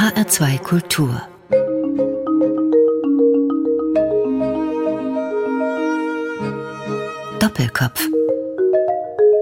[0.00, 1.20] HR2 Kultur
[7.38, 8.08] Doppelkopf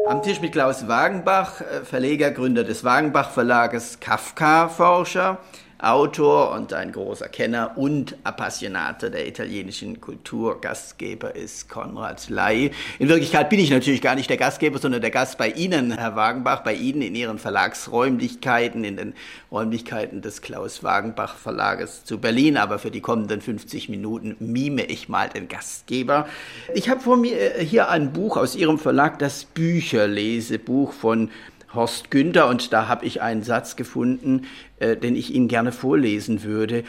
[0.09, 5.39] am Tisch mit Klaus Wagenbach, äh, Verleger, Gründer des Wagenbach Verlages, Kafka-Forscher.
[5.81, 10.61] Autor und ein großer Kenner und Appassionater der italienischen Kultur.
[10.61, 12.73] Gastgeber ist Konrad Ley.
[12.99, 16.17] In Wirklichkeit bin ich natürlich gar nicht der Gastgeber, sondern der Gast bei Ihnen, Herr
[16.17, 19.15] Wagenbach, bei Ihnen in Ihren Verlagsräumlichkeiten, in den
[19.53, 22.57] Räumlichkeiten des Klaus Wagenbach Verlages zu Berlin.
[22.57, 26.27] Aber für die kommenden 50 Minuten mime ich mal den Gastgeber.
[26.75, 31.31] Ich habe vor mir äh, hier ein Buch aus Ihrem Verlag, das Bücherlesebuch von
[31.75, 34.47] Horst Günther und da habe ich einen Satz gefunden,
[34.79, 36.85] äh, den ich Ihnen gerne vorlesen würde.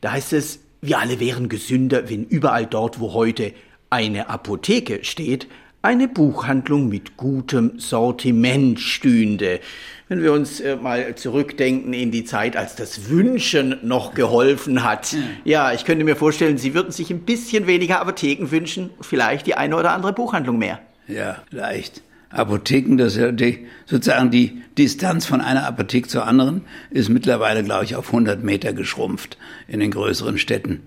[0.00, 3.52] Da heißt es, wir alle wären gesünder, wenn überall dort, wo heute
[3.90, 5.48] eine Apotheke steht,
[5.82, 9.60] eine Buchhandlung mit gutem Sortiment stünde.
[10.08, 15.14] Wenn wir uns äh, mal zurückdenken in die Zeit, als das Wünschen noch geholfen hat.
[15.44, 19.54] Ja, ich könnte mir vorstellen, Sie würden sich ein bisschen weniger Apotheken wünschen, vielleicht die
[19.54, 20.80] eine oder andere Buchhandlung mehr.
[21.06, 22.02] Ja, vielleicht.
[22.30, 27.84] Apotheken, das ja die, sozusagen die Distanz von einer Apotheke zur anderen ist mittlerweile, glaube
[27.84, 30.82] ich, auf 100 Meter geschrumpft in den größeren Städten.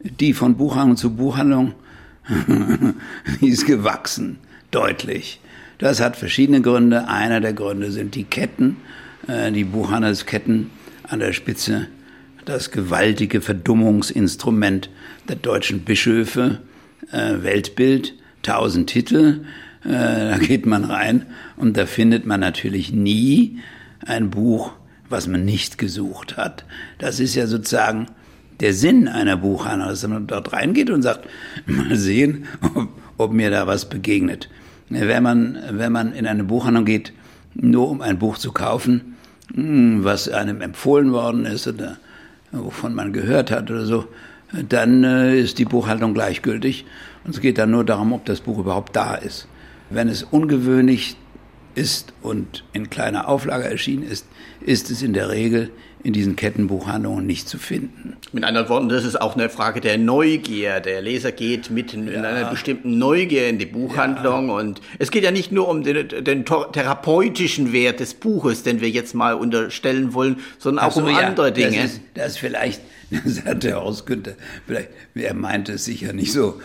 [0.00, 1.74] Die von Buchhandlung zu Buchhandlung,
[3.40, 4.38] die ist gewachsen,
[4.70, 5.40] deutlich.
[5.78, 7.08] Das hat verschiedene Gründe.
[7.08, 8.76] Einer der Gründe sind die Ketten,
[9.26, 10.70] äh, die Buchhandelsketten
[11.02, 11.88] an der Spitze,
[12.44, 14.90] das gewaltige Verdummungsinstrument
[15.28, 16.60] der deutschen Bischöfe,
[17.10, 19.44] äh, Weltbild, tausend Titel,
[19.84, 23.58] äh, da geht man rein und da findet man natürlich nie
[24.06, 24.72] ein Buch,
[25.08, 26.64] was man nicht gesucht hat.
[26.98, 28.06] Das ist ja sozusagen
[28.60, 31.28] der Sinn einer Buchhandlung, dass man dort reingeht und sagt,
[31.66, 34.48] mal sehen, ob, ob mir da was begegnet.
[34.88, 37.12] Wenn man, wenn man in eine Buchhandlung geht,
[37.54, 39.16] nur um ein Buch zu kaufen,
[39.54, 41.98] hm, was einem empfohlen worden ist oder
[42.52, 44.06] wovon man gehört hat oder so,
[44.68, 46.84] dann äh, ist die Buchhaltung gleichgültig
[47.24, 49.48] und es geht dann nur darum, ob das Buch überhaupt da ist.
[49.94, 51.16] Wenn es ungewöhnlich
[51.76, 54.26] ist und in kleiner Auflage erschienen ist,
[54.60, 55.70] ist es in der Regel
[56.02, 58.16] in diesen Kettenbuchhandlungen nicht zu finden.
[58.32, 60.80] Mit anderen Worten, das ist auch eine Frage der Neugier.
[60.80, 62.22] Der Leser geht mit in, ja.
[62.22, 64.54] einer bestimmten Neugier in die Buchhandlung ja.
[64.54, 68.90] und es geht ja nicht nur um den, den, therapeutischen Wert des Buches, den wir
[68.90, 71.76] jetzt mal unterstellen wollen, sondern auch so, um ja, andere Dinge.
[71.76, 72.82] Das ist, das ist vielleicht
[73.44, 74.04] hat der Horst
[74.66, 76.60] vielleicht, er meinte es sicher nicht so,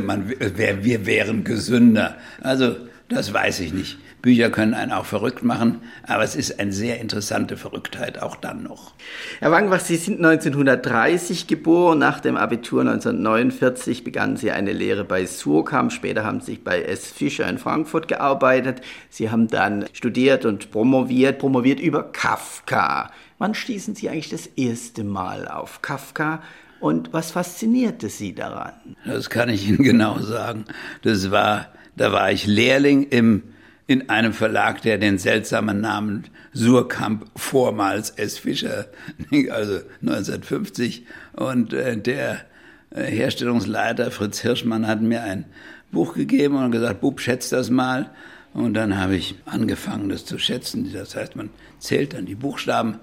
[0.00, 2.16] man, wir wären gesünder.
[2.40, 2.76] Also,
[3.08, 3.98] das weiß ich nicht.
[4.20, 8.64] Bücher können einen auch verrückt machen, aber es ist eine sehr interessante Verrücktheit auch dann
[8.64, 8.94] noch.
[9.38, 11.98] Herr Wangenbach, Sie sind 1930 geboren.
[11.98, 15.92] Nach dem Abitur 1949 begannen Sie eine Lehre bei Surkamp.
[15.92, 17.06] Später haben Sie bei S.
[17.06, 18.80] Fischer in Frankfurt gearbeitet.
[19.08, 23.12] Sie haben dann studiert und promoviert, promoviert über Kafka.
[23.38, 26.42] Wann stießen Sie eigentlich das erste Mal auf Kafka?
[26.80, 28.72] Und was faszinierte Sie daran?
[29.04, 30.64] Das kann ich Ihnen genau sagen.
[31.02, 33.42] Das war, da war ich Lehrling im,
[33.86, 38.38] in einem Verlag, der den seltsamen Namen Surkamp vormals S.
[38.38, 38.86] Fischer,
[39.50, 41.06] also 1950.
[41.34, 42.40] Und äh, der
[42.90, 45.46] äh, Herstellungsleiter Fritz Hirschmann hat mir ein
[45.90, 48.10] Buch gegeben und gesagt, Bub, schätzt das mal.
[48.52, 50.90] Und dann habe ich angefangen, das zu schätzen.
[50.92, 52.98] Das heißt, man zählt dann die Buchstaben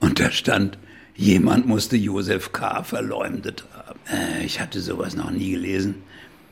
[0.00, 0.78] und da stand,
[1.16, 2.82] jemand musste Josef K.
[2.82, 3.98] verleumdet haben.
[4.10, 5.96] Äh, ich hatte sowas noch nie gelesen,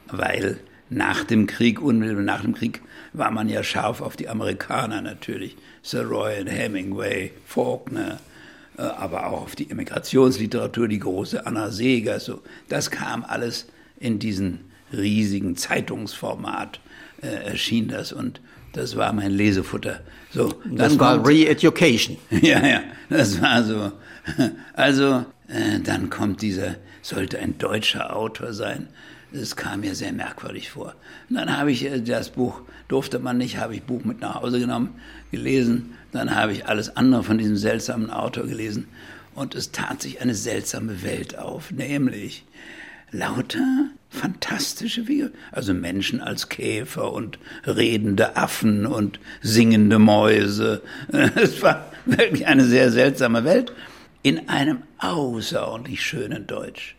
[0.08, 0.58] weil
[0.88, 5.56] nach dem Krieg, unmittelbar nach dem Krieg, war man ja scharf auf die Amerikaner natürlich.
[5.82, 8.20] Sir Roy und Hemingway, Faulkner,
[8.78, 12.20] äh, aber auch auf die Immigrationsliteratur, die große Anna Seeger.
[12.20, 13.66] So, das kam alles
[13.98, 14.60] in diesen
[14.92, 16.80] riesigen Zeitungsformat,
[17.22, 18.12] äh, erschien das.
[18.12, 18.40] Und
[18.76, 20.00] das war mein Lesefutter.
[20.30, 22.18] So, das war Re-Education.
[22.30, 23.92] Ja, ja, das war so.
[24.74, 28.88] Also, äh, dann kommt dieser, sollte ein deutscher Autor sein.
[29.32, 30.94] Das kam mir sehr merkwürdig vor.
[31.28, 34.42] Und dann habe ich äh, das Buch, durfte man nicht, habe ich Buch mit nach
[34.42, 35.00] Hause genommen,
[35.30, 35.94] gelesen.
[36.12, 38.88] Dann habe ich alles andere von diesem seltsamen Autor gelesen.
[39.34, 42.44] Und es tat sich eine seltsame Welt auf, nämlich
[43.10, 45.32] lauter fantastische Figuren.
[45.52, 50.82] Also Menschen als Käfer und redende Affen und singende Mäuse.
[51.36, 53.72] Es war wirklich eine sehr seltsame Welt
[54.22, 56.96] in einem außerordentlich schönen Deutsch.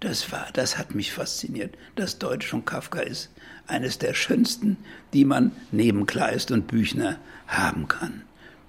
[0.00, 1.74] Das war, das hat mich fasziniert.
[1.94, 3.30] Das Deutsch von Kafka ist
[3.66, 4.78] eines der schönsten,
[5.12, 8.22] die man neben Kleist und Büchner haben kann.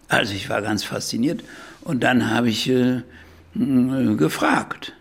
[0.09, 1.43] Also ich war ganz fasziniert
[1.81, 3.01] und dann habe ich äh,
[3.55, 4.93] gefragt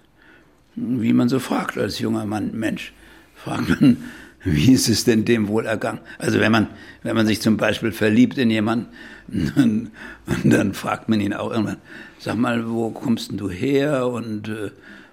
[0.80, 2.92] wie man so fragt als junger Mann, Mensch,
[3.36, 3.98] fragt man,
[4.44, 6.00] wie ist es denn dem wohl ergangen?
[6.18, 6.68] Also wenn man,
[7.02, 8.88] wenn man sich zum Beispiel verliebt in jemanden,
[9.56, 9.90] und,
[10.44, 11.76] dann fragt man ihn auch irgendwann,
[12.18, 14.70] sag mal, wo kommst denn du her und, äh,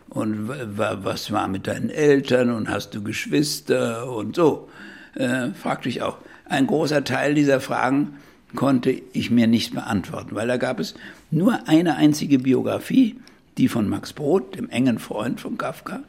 [0.10, 4.70] und was war mit deinen Eltern und hast du Geschwister und so,
[5.16, 6.18] äh, fragte ich auch.
[6.46, 8.16] Ein großer Teil dieser Fragen
[8.56, 10.96] konnte ich mir nicht beantworten, weil da gab es
[11.30, 13.18] nur eine einzige Biografie,
[13.58, 16.02] die von Max Brod, dem engen Freund von Kafka,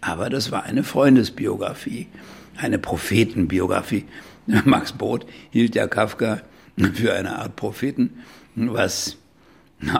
[0.00, 2.08] aber das war eine Freundesbiografie
[2.56, 4.04] eine Prophetenbiografie.
[4.64, 6.40] Max Brod hielt ja Kafka
[6.94, 8.10] für eine Art Propheten,
[8.56, 9.16] was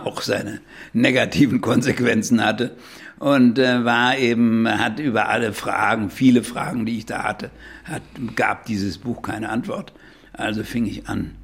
[0.04, 0.60] auch seine
[0.92, 2.76] negativen Konsequenzen hatte
[3.18, 7.50] und äh, war eben hat über alle Fragen, viele Fragen, die ich da hatte,
[7.84, 8.02] hat,
[8.34, 9.92] gab dieses Buch keine Antwort.
[10.32, 11.36] Also fing ich an,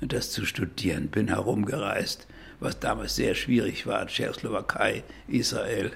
[0.00, 2.26] das zu studieren, bin herumgereist,
[2.60, 5.92] was damals sehr schwierig war, Tschechoslowakei, Israel,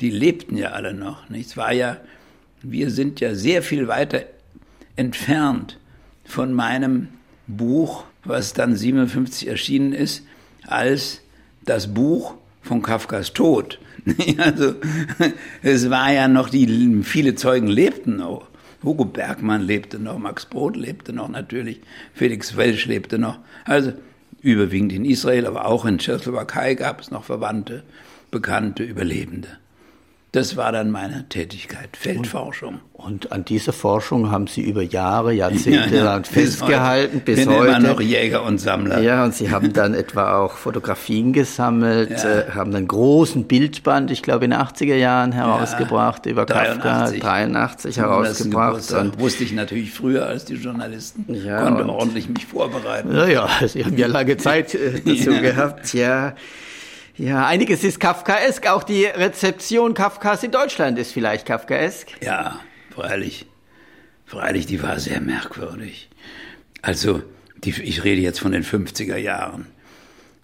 [0.00, 1.28] die lebten ja alle noch.
[1.28, 1.98] Nichts war ja
[2.62, 4.22] wir sind ja sehr viel weiter
[4.96, 5.78] entfernt
[6.24, 7.08] von meinem
[7.46, 10.24] Buch, was dann 57 erschienen ist,
[10.66, 11.20] als
[11.64, 13.78] das Buch von Kafkas Tod.
[14.38, 14.74] Also
[15.62, 18.46] es war ja noch die viele Zeugen lebten noch.
[18.84, 21.80] Hugo Bergmann lebte noch, Max Brod lebte noch natürlich,
[22.14, 23.38] Felix Welsch lebte noch.
[23.64, 23.94] Also
[24.46, 27.82] überwiegend in Israel, aber auch in Tschechoslowakei gab es noch Verwandte,
[28.30, 29.48] Bekannte, Überlebende.
[30.36, 32.80] Das war dann meine Tätigkeit, Feldforschung.
[32.92, 37.48] Und, und an dieser Forschung haben Sie über Jahre, Jahrzehnte ja, ja, festgehalten, bis heute.
[37.48, 37.68] Bis heute.
[37.68, 39.00] immer noch Jäger und Sammler.
[39.00, 42.40] Ja, und Sie haben dann etwa auch Fotografien gesammelt, ja.
[42.40, 46.82] äh, haben einen großen Bildband, ich glaube in den 80er Jahren herausgebracht, über 83.
[46.82, 48.92] Kafka, 83 herausgebracht.
[48.92, 53.10] Und wusste ich natürlich früher als die Journalisten, ja, konnte ordentlich mich vorbereiten.
[53.16, 56.34] Ja, ja, Sie haben ja lange Zeit äh, dazu gehabt, ja.
[57.18, 58.66] Ja, einiges ist Kafkaesk.
[58.66, 62.08] Auch die Rezeption Kafkas in Deutschland ist vielleicht Kafkaesk.
[62.22, 62.60] Ja,
[62.90, 63.46] freilich.
[64.26, 66.10] Freilich, die war sehr merkwürdig.
[66.82, 67.22] Also,
[67.64, 69.66] die, ich rede jetzt von den 50er Jahren.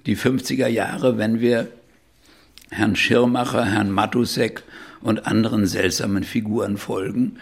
[0.06, 1.68] Die 50er Jahre, wenn wir
[2.70, 4.62] Herrn Schirmacher, Herrn Matusek
[5.02, 7.38] und anderen seltsamen Figuren folgen,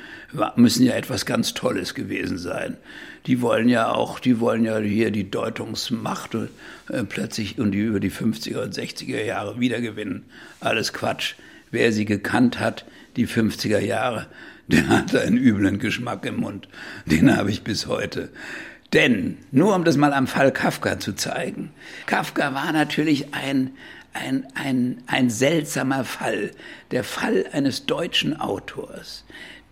[0.56, 2.78] müssen ja etwas ganz Tolles gewesen sein.
[3.26, 8.00] Die wollen ja auch, die wollen ja hier die Deutungsmacht äh, plötzlich und die über
[8.00, 10.24] die 50er und 60er Jahre wiedergewinnen.
[10.60, 11.34] Alles Quatsch.
[11.70, 12.84] Wer sie gekannt hat,
[13.16, 14.26] die 50er Jahre,
[14.66, 16.68] der hat einen üblen Geschmack im Mund.
[17.06, 18.30] Den habe ich bis heute.
[18.92, 21.70] Denn, nur um das mal am Fall Kafka zu zeigen,
[22.06, 23.70] Kafka war natürlich ein,
[24.12, 26.50] ein, ein, ein seltsamer Fall,
[26.90, 29.24] der Fall eines deutschen Autors,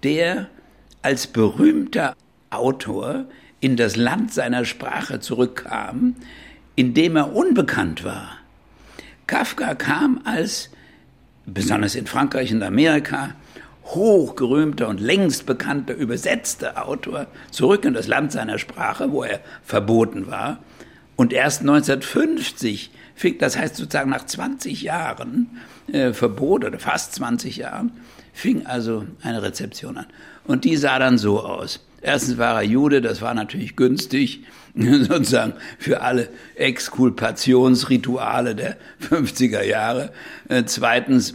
[0.04, 0.48] der
[1.02, 2.14] als berühmter
[2.50, 3.26] Autor
[3.60, 6.16] in das Land seiner Sprache zurückkam,
[6.76, 8.38] in dem er unbekannt war.
[9.26, 10.70] Kafka kam als,
[11.44, 13.34] besonders in Frankreich und Amerika,
[13.84, 20.26] hochgerühmter und längst bekannter übersetzter Autor zurück in das Land seiner Sprache, wo er verboten
[20.26, 20.58] war.
[21.16, 25.58] Und erst 1950 fing, das heißt sozusagen nach 20 Jahren
[25.90, 27.90] äh, Verbot oder fast 20 Jahren,
[28.32, 30.06] fing also eine Rezeption an.
[30.44, 31.84] Und die sah dann so aus.
[32.00, 38.76] Erstens war er Jude, das war natürlich günstig, sozusagen für alle Exkulpationsrituale der
[39.10, 40.12] 50er Jahre.
[40.48, 41.34] Äh, zweitens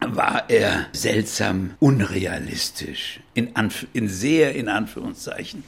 [0.00, 5.64] war er seltsam unrealistisch, in, Anf in sehr in Anführungszeichen.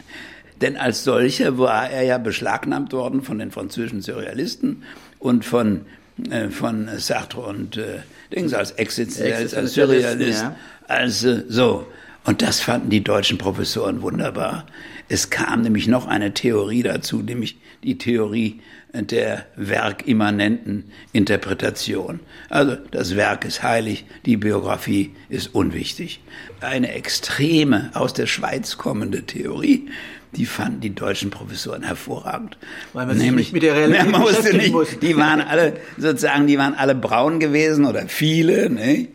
[0.61, 4.85] Denn als solcher war er ja beschlagnahmt worden von den französischen Surrealisten
[5.19, 5.83] und von,
[6.31, 7.99] äh, von Sartre und äh,
[8.33, 10.43] Dings als Existenzialist, als Surrealist.
[10.43, 10.57] Ja.
[10.87, 11.87] Also so.
[12.25, 14.67] Und das fanden die deutschen Professoren wunderbar.
[15.09, 18.61] Es kam nämlich noch eine Theorie dazu, nämlich die Theorie
[18.95, 22.21] der werkimmanenten Interpretation.
[22.49, 26.21] Also das Werk ist heilig, die Biografie ist unwichtig.
[26.61, 29.89] Eine extreme, aus der Schweiz kommende Theorie,
[30.37, 32.57] die fanden die deutschen Professoren hervorragend.
[32.93, 34.99] Weil man Nämlich, sich nicht mit der Realität man musste nicht, muss.
[34.99, 39.09] Die waren alle, sozusagen, die waren alle braun gewesen oder viele, ne?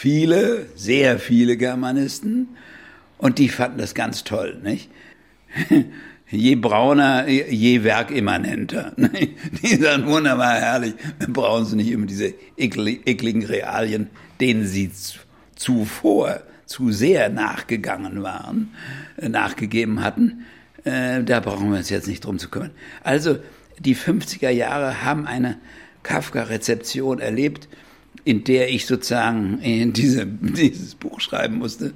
[0.00, 2.50] Viele, sehr viele Germanisten.
[3.16, 4.88] Und die fanden das ganz toll, nicht?
[6.30, 8.92] je brauner, je werkimmanenter.
[8.96, 10.94] Die sind wunderbar herrlich.
[11.18, 14.08] Wir brauchen sie nicht immer diese ekligen Realien,
[14.40, 14.92] denen sie
[15.56, 18.72] zuvor zu sehr nachgegangen waren,
[19.16, 20.44] äh, nachgegeben hatten.
[20.84, 22.70] Äh, da brauchen wir uns jetzt nicht drum zu kümmern.
[23.02, 23.40] Also
[23.80, 25.56] die 50er Jahre haben eine
[26.04, 27.68] Kafka-Rezeption erlebt,
[28.24, 31.92] in der ich sozusagen in diese, dieses Buch schreiben musste.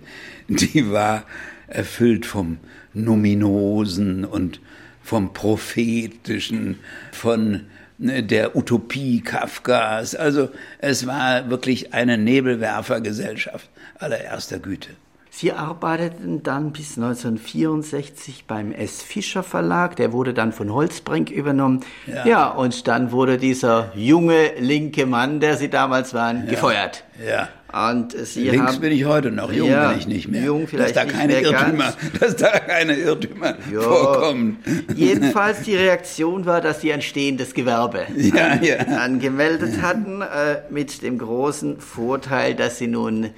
[0.48, 1.24] Die war
[1.68, 2.58] erfüllt vom
[2.94, 4.60] Nominosen und
[5.02, 6.78] vom Prophetischen,
[7.12, 7.62] von
[7.98, 10.14] ne, der Utopie Kafkas.
[10.14, 14.90] Also es war wirklich eine Nebelwerfergesellschaft allererster Güte.
[15.34, 19.02] Sie arbeiteten dann bis 1964 beim S.
[19.02, 21.80] Fischer Verlag, der wurde dann von Holzbrink übernommen.
[22.06, 26.50] Ja, ja und dann wurde dieser junge linke Mann, der Sie damals waren, ja.
[26.50, 27.04] gefeuert.
[27.26, 27.48] Ja.
[27.72, 30.44] Und Sie Links haben, bin ich heute noch, jung ja, bin ich nicht mehr.
[30.44, 33.80] Jung vielleicht dass da keine Irrtümer, dass da keine Irrtümer ja.
[33.80, 34.58] vorkommen.
[34.94, 41.00] Jedenfalls die Reaktion war, dass Sie ein stehendes Gewerbe ja, an, angemeldet hatten, äh, mit
[41.00, 43.30] dem großen Vorteil, dass Sie nun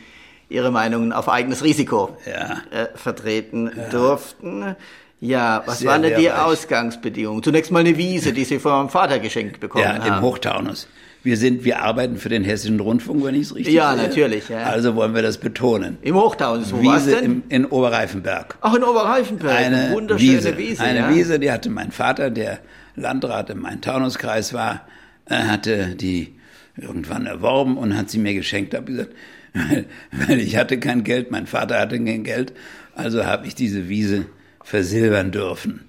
[0.54, 2.62] ihre Meinungen auf eigenes Risiko ja.
[2.70, 3.88] äh, vertreten ja.
[3.90, 4.76] durften.
[5.20, 7.42] Ja, was Sehr waren denn die Ausgangsbedingungen?
[7.42, 10.06] Zunächst mal eine Wiese, die Sie von meinem Vater geschenkt bekommen haben.
[10.06, 10.86] Ja, im Hochtaunus.
[11.22, 14.06] Wir sind, wir arbeiten für den Hessischen Rundfunk, wenn ich es richtig Ja, sehe.
[14.06, 14.50] natürlich.
[14.50, 14.64] Ja.
[14.64, 15.96] Also wollen wir das betonen.
[16.02, 17.24] Im Hochtaunus, wo Wiese denn?
[17.24, 18.58] Im, in Oberreifenberg.
[18.60, 19.56] Ach, in Oberreifenberg.
[19.56, 20.58] Eine wunderschöne Wiese.
[20.58, 20.82] Wiese.
[20.82, 21.14] eine ja.
[21.14, 22.58] Wiese, die hatte mein Vater, der
[22.94, 24.82] Landrat im Main-Taunus-Kreis war,
[25.24, 26.34] er hatte die
[26.76, 28.74] irgendwann erworben und hat sie mir geschenkt.
[28.74, 29.14] Hab gesagt,
[29.52, 32.52] weil, weil ich hatte kein Geld, mein Vater hatte kein Geld,
[32.94, 34.26] also habe ich diese Wiese
[34.62, 35.84] versilbern dürfen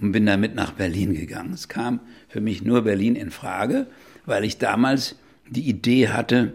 [0.00, 1.52] und bin damit nach Berlin gegangen.
[1.52, 3.86] Es kam für mich nur Berlin in Frage,
[4.26, 5.16] weil ich damals
[5.48, 6.52] die Idee hatte,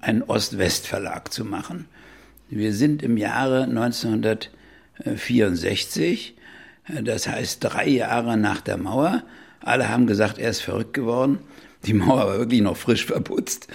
[0.00, 1.86] einen Ost-West-Verlag zu machen.
[2.48, 6.36] Wir sind im Jahre 1964,
[7.02, 9.22] das heißt drei Jahre nach der Mauer.
[9.60, 11.38] Alle haben gesagt, er ist verrückt geworden.
[11.86, 13.68] Die Mauer war wirklich noch frisch verputzt.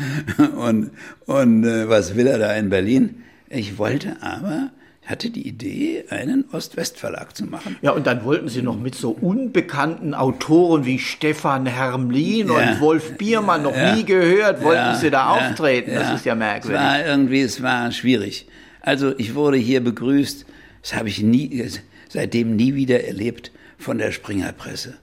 [0.57, 0.91] Und,
[1.25, 3.23] und äh, was will er da in Berlin?
[3.49, 4.71] Ich wollte aber,
[5.05, 7.77] hatte die Idee, einen Ost-West-Verlag zu machen.
[7.81, 12.53] Ja, und dann wollten Sie noch mit so unbekannten Autoren wie Stefan Hermlin ja.
[12.53, 13.95] und Wolf Biermann noch ja.
[13.95, 14.95] nie gehört, wollten ja.
[14.95, 15.93] Sie da auftreten.
[15.93, 16.79] Das ist ja merkwürdig.
[16.79, 18.47] Es war irgendwie, es war schwierig.
[18.81, 20.45] Also ich wurde hier begrüßt,
[20.81, 21.69] das habe ich nie,
[22.07, 24.97] seitdem nie wieder erlebt von der Springerpresse.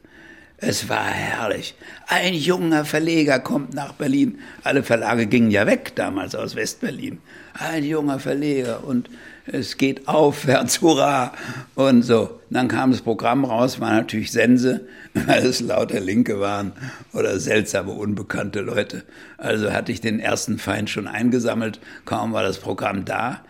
[0.58, 1.74] Es war herrlich.
[2.06, 4.38] Ein junger Verleger kommt nach Berlin.
[4.64, 7.18] Alle Verlage gingen ja weg damals aus Westberlin.
[7.52, 9.10] Ein junger Verleger und
[9.44, 11.32] es geht aufwärts, hurra!
[11.74, 12.40] Und so.
[12.48, 16.72] Dann kam das Programm raus, war natürlich Sense, weil es lauter Linke waren
[17.12, 19.02] oder seltsame, unbekannte Leute.
[19.36, 23.42] Also hatte ich den ersten Feind schon eingesammelt, kaum war das Programm da.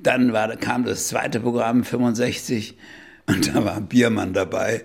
[0.00, 2.76] Dann war, kam das zweite Programm, 65,
[3.28, 4.84] und da war Biermann dabei.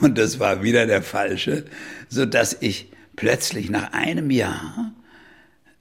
[0.00, 1.64] Und das war wieder der falsche,
[2.08, 4.92] so dass ich plötzlich nach einem Jahr,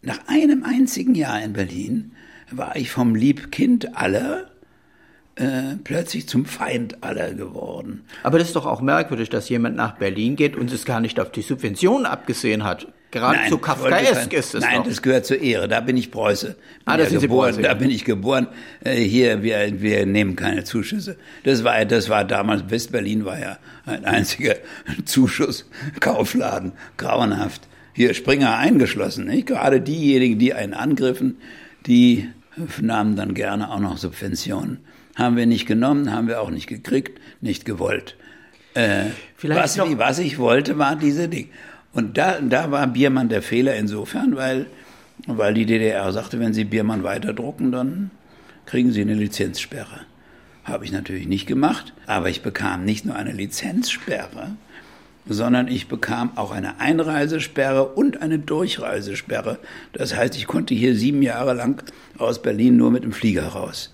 [0.01, 2.13] nach einem einzigen Jahr in Berlin,
[2.49, 4.49] war ich vom Liebkind aller
[5.37, 8.03] äh, plötzlich zum Feind aller geworden.
[8.23, 11.19] Aber das ist doch auch merkwürdig, dass jemand nach Berlin geht und es gar nicht
[11.19, 12.87] auf die Subventionen abgesehen hat.
[13.09, 14.87] Geradezu Nein, Kafkaesk ist es Nein, doch.
[14.87, 15.69] das gehört zur Ehre.
[15.69, 16.47] Da bin ich Preuße.
[16.47, 17.51] Bin Ah, da ja geboren.
[17.51, 18.47] Preuße, Da bin ich geboren.
[18.83, 21.15] Äh, Hier, wir, wir nehmen keine Zuschüsse.
[21.45, 24.55] Das war, das war damals, West-Berlin war ja ein einziger
[25.05, 26.73] Zuschusskaufladen.
[26.97, 27.67] Grauenhaft.
[27.93, 29.47] Hier Springer eingeschlossen, nicht?
[29.47, 31.37] Gerade diejenigen, die einen angriffen,
[31.85, 32.27] die
[32.81, 34.79] nahmen dann gerne auch noch Subventionen.
[35.17, 38.15] Haben wir nicht genommen, haben wir auch nicht gekriegt, nicht gewollt.
[38.75, 39.05] Äh,
[39.35, 41.49] Vielleicht was, was ich wollte, war diese Ding.
[41.91, 44.67] Und da, da war Biermann der Fehler insofern, weil,
[45.25, 48.11] weil die DDR sagte, wenn Sie Biermann weiterdrucken, dann
[48.67, 50.01] kriegen Sie eine Lizenzsperre.
[50.63, 54.51] Habe ich natürlich nicht gemacht, aber ich bekam nicht nur eine Lizenzsperre,
[55.25, 59.57] sondern ich bekam auch eine Einreisesperre und eine Durchreisesperre.
[59.93, 61.81] Das heißt, ich konnte hier sieben Jahre lang
[62.19, 63.91] aus Berlin nur mit dem Flieger raus.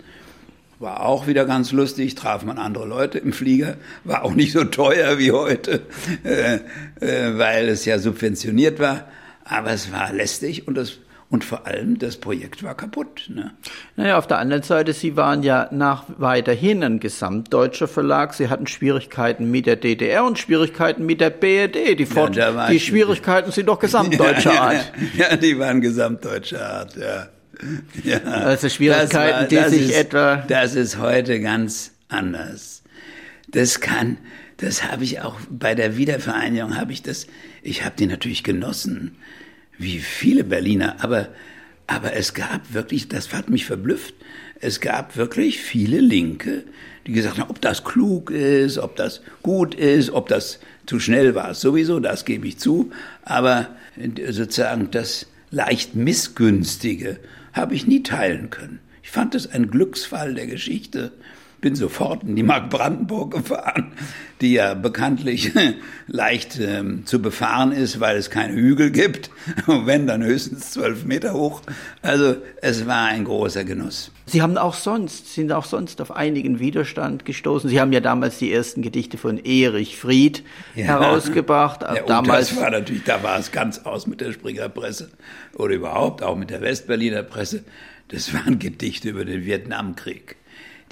[0.84, 4.66] War auch wieder ganz lustig, traf man andere Leute im Flieger, war auch nicht so
[4.66, 5.84] teuer wie heute,
[6.26, 6.56] äh,
[7.00, 9.08] äh, weil es ja subventioniert war,
[9.46, 10.98] aber es war lästig und das
[11.30, 13.30] und vor allem das Projekt war kaputt.
[13.34, 13.52] Ne?
[13.96, 18.34] Naja, auf der anderen Seite, Sie waren ja nach weiterhin ein gesamtdeutscher Verlag.
[18.34, 21.98] Sie hatten Schwierigkeiten mit der DDR und Schwierigkeiten mit der BRD.
[21.98, 24.92] Die, Fort war die Schwierigkeiten sind doch gesamtdeutscher Art.
[25.16, 27.30] Ja, ja, die waren gesamtdeutscher Art, ja.
[28.04, 28.20] ja.
[28.24, 32.84] Also Schwierigkeiten, die das sich ist, etwa- Das ist heute ganz anders.
[33.48, 34.18] Das kann,
[34.58, 37.28] das habe ich auch bei der Wiedervereinigung habe ich das,
[37.62, 39.16] ich habe die natürlich genossen,
[39.78, 41.30] wie viele Berliner, aber,
[41.88, 44.16] aber es gab wirklich, das hat mich verblüfft,
[44.60, 46.64] es gab wirklich viele Linke,
[47.06, 51.36] die gesagt haben, ob das klug ist, ob das gut ist, ob das zu schnell
[51.36, 52.92] war, sowieso, das gebe ich zu,
[53.24, 53.76] aber
[54.30, 57.18] sozusagen das leicht missgünstige
[57.54, 58.80] habe ich nie teilen können.
[59.02, 61.12] Ich fand es ein Glücksfall der Geschichte,
[61.64, 63.94] bin sofort in die Mark Brandenburg gefahren,
[64.42, 65.54] die ja bekanntlich
[66.08, 69.32] leicht ähm, zu befahren ist, weil es keine Hügel gibt.
[69.66, 71.62] Und wenn, dann höchstens zwölf Meter hoch.
[72.02, 74.12] Also es war ein großer Genuss.
[74.26, 77.70] Sie haben auch sonst, sind auch sonst auf einigen Widerstand gestoßen.
[77.70, 80.44] Sie haben ja damals die ersten Gedichte von Erich Fried
[80.76, 80.84] ja.
[80.84, 81.82] herausgebracht.
[81.82, 85.12] Ja, damals das war natürlich, da war es ganz aus mit der Springer Presse
[85.56, 87.64] oder überhaupt auch mit der Westberliner Presse.
[88.10, 90.36] Das waren Gedichte über den Vietnamkrieg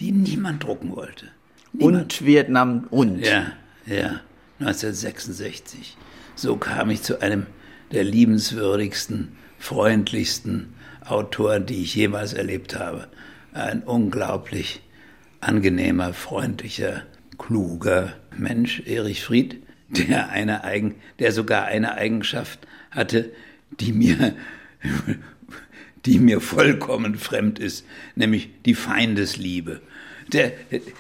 [0.01, 1.27] die niemand drucken wollte.
[1.74, 2.03] Niemand.
[2.03, 3.20] Und Vietnam und.
[3.20, 3.53] Ja,
[3.86, 4.22] ja,
[4.60, 5.96] 1966.
[6.36, 7.46] So kam ich zu einem
[7.91, 10.74] der liebenswürdigsten, freundlichsten
[11.05, 13.08] Autoren, die ich jemals erlebt habe.
[13.53, 14.81] Ein unglaublich
[15.39, 17.03] angenehmer, freundlicher,
[17.38, 22.60] kluger Mensch, Erich Fried, der eine Eigen, der sogar eine Eigenschaft
[22.91, 23.31] hatte,
[23.79, 24.36] die mir
[26.05, 29.81] die mir vollkommen fremd ist, nämlich die Feindesliebe.
[30.33, 30.51] Der,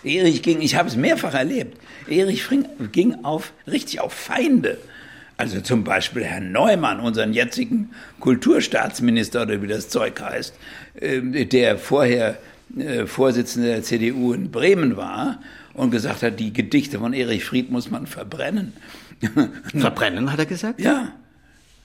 [0.03, 2.43] Erich ging, ich habe es mehrfach erlebt, Erich
[2.91, 4.77] ging auf, richtig auf Feinde.
[5.37, 10.53] Also zum Beispiel Herrn Neumann, unseren jetzigen Kulturstaatsminister oder wie das Zeug heißt,
[10.99, 12.37] ähm, der vorher
[12.77, 15.39] äh, Vorsitzender der CDU in Bremen war
[15.73, 18.73] und gesagt hat, die Gedichte von Erich Fried muss man verbrennen.
[19.75, 20.79] Verbrennen, hat er gesagt?
[20.79, 21.13] Ja.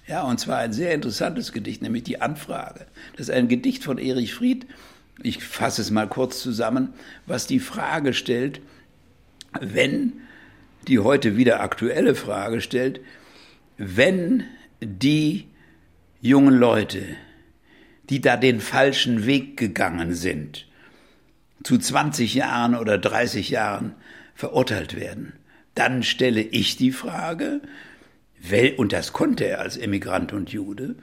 [0.07, 2.87] Ja, und zwar ein sehr interessantes Gedicht, nämlich die Anfrage.
[3.17, 4.67] Das ist ein Gedicht von Erich Fried.
[5.23, 6.93] Ich fasse es mal kurz zusammen,
[7.27, 8.61] was die Frage stellt,
[9.61, 10.13] wenn
[10.89, 13.01] die heute wieder aktuelle Frage stellt,
[13.79, 14.45] wenn
[14.81, 15.49] die
[16.21, 17.03] jungen Leute,
[18.09, 20.67] die da den falschen Weg gegangen sind,
[21.65, 23.95] zu 20 Jahren oder 30 Jahren
[24.35, 25.33] verurteilt werden,
[25.75, 27.61] dann stelle ich die Frage,
[28.77, 30.95] und das konnte er als Emigrant und Jude,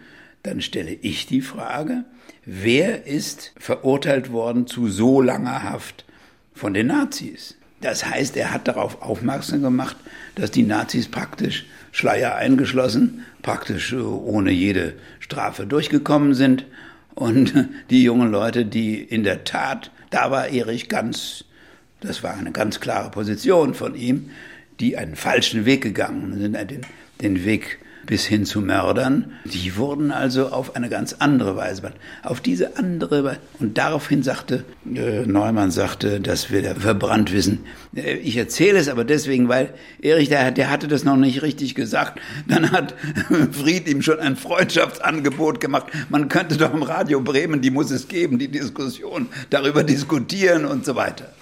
[0.43, 2.05] dann stelle ich die Frage,
[2.45, 6.05] wer ist verurteilt worden zu so langer Haft
[6.53, 7.55] von den Nazis?
[7.81, 9.97] Das heißt, er hat darauf aufmerksam gemacht,
[10.35, 16.65] dass die Nazis praktisch Schleier eingeschlossen, praktisch äh, ohne jede Strafe durchgekommen sind.
[17.13, 17.53] Und
[17.89, 21.43] die jungen Leute, die in der Tat, da war Erich ganz,
[21.99, 24.29] das war eine ganz klare Position von ihm,
[24.79, 26.81] die einen falschen Weg gegangen sind, den
[27.23, 29.31] den Weg bis hin zu Mördern.
[29.45, 31.93] Die wurden also auf eine ganz andere Weise,
[32.23, 33.39] auf diese andere Weise.
[33.59, 37.59] Und daraufhin sagte, äh, Neumann sagte, dass wir da verbrannt wissen.
[37.95, 41.75] Äh, ich erzähle es aber deswegen, weil Erich, der, der hatte das noch nicht richtig
[41.75, 42.19] gesagt.
[42.47, 42.95] Dann hat
[43.51, 45.87] Fried ihm schon ein Freundschaftsangebot gemacht.
[46.09, 50.85] Man könnte doch im Radio Bremen, die muss es geben, die Diskussion darüber diskutieren und
[50.85, 51.33] so weiter.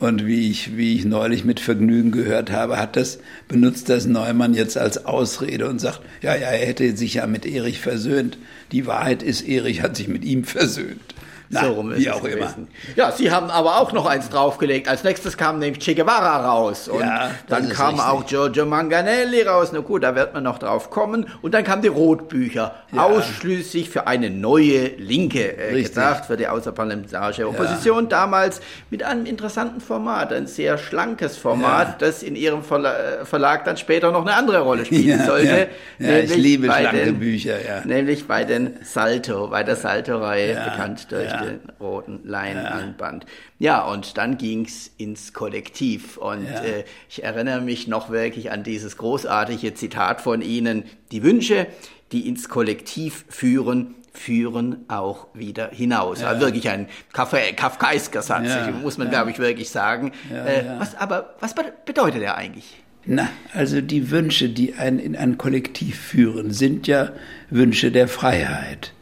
[0.00, 4.54] Und wie ich, wie ich neulich mit Vergnügen gehört habe, hat das, benutzt das Neumann
[4.54, 8.38] jetzt als Ausrede und sagt, ja, ja, er hätte sich ja mit Erich versöhnt.
[8.72, 11.14] Die Wahrheit ist, Erich hat sich mit ihm versöhnt.
[11.52, 12.68] Na, so rum ist wie auch gewesen.
[12.68, 12.96] immer.
[12.96, 14.86] Ja, Sie haben aber auch noch eins draufgelegt.
[14.86, 16.86] Als nächstes kam nämlich Che Guevara raus.
[16.86, 18.08] Und ja, dann kam richtig.
[18.08, 19.70] auch Giorgio Manganelli raus.
[19.72, 21.26] Na gut, da wird man noch drauf kommen.
[21.42, 22.76] Und dann kamen die Rotbücher.
[22.92, 23.02] Ja.
[23.02, 28.04] Ausschließlich für eine neue Linke äh, gedacht, für die außerparlamentarische Opposition.
[28.04, 28.10] Ja.
[28.10, 28.60] Damals
[28.90, 33.76] mit einem interessanten Format, ein sehr schlankes Format, das in Ihrem Verla äh, Verlag dann
[33.76, 35.68] später noch eine andere Rolle spielen sollte.
[35.98, 37.56] Ja, ich liebe schlanke den, Bücher.
[37.84, 43.26] Nämlich bei den Salto, bei der Salto-Reihe, bekannt durch den roten Leinwandband.
[43.58, 43.84] Ja.
[43.84, 46.16] und dann ging's ins Kollektiv.
[46.16, 50.84] Und äh, ich erinnere mich noch wirklich an dieses großartige Zitat von Ihnen.
[51.12, 51.66] Die Wünsche,
[52.12, 56.20] die ins Kollektiv führen, führen auch wieder hinaus.
[56.20, 56.28] Ja.
[56.28, 59.12] Also wirklich ein Kafkaesker Satz, ja, muss man, ja.
[59.12, 60.12] glaube ich, wirklich sagen.
[60.32, 62.82] Äh, was, aber was bedeutet er eigentlich?
[63.06, 67.12] Na, also die Wünsche, die einen in ein Kollektiv führen, sind ja
[67.48, 68.92] Wünsche der Freiheit.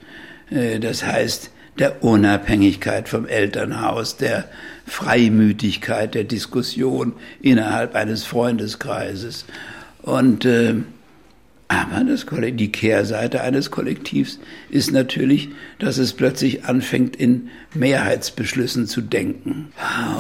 [0.51, 4.49] Äh, das heißt, der Unabhängigkeit vom Elternhaus, der
[4.87, 9.45] Freimütigkeit der Diskussion innerhalb eines Freundeskreises.
[10.03, 10.75] Und äh,
[11.69, 19.03] aber das, die Kehrseite eines Kollektivs ist natürlich, dass es plötzlich anfängt, in Mehrheitsbeschlüssen zu
[19.03, 19.71] denken.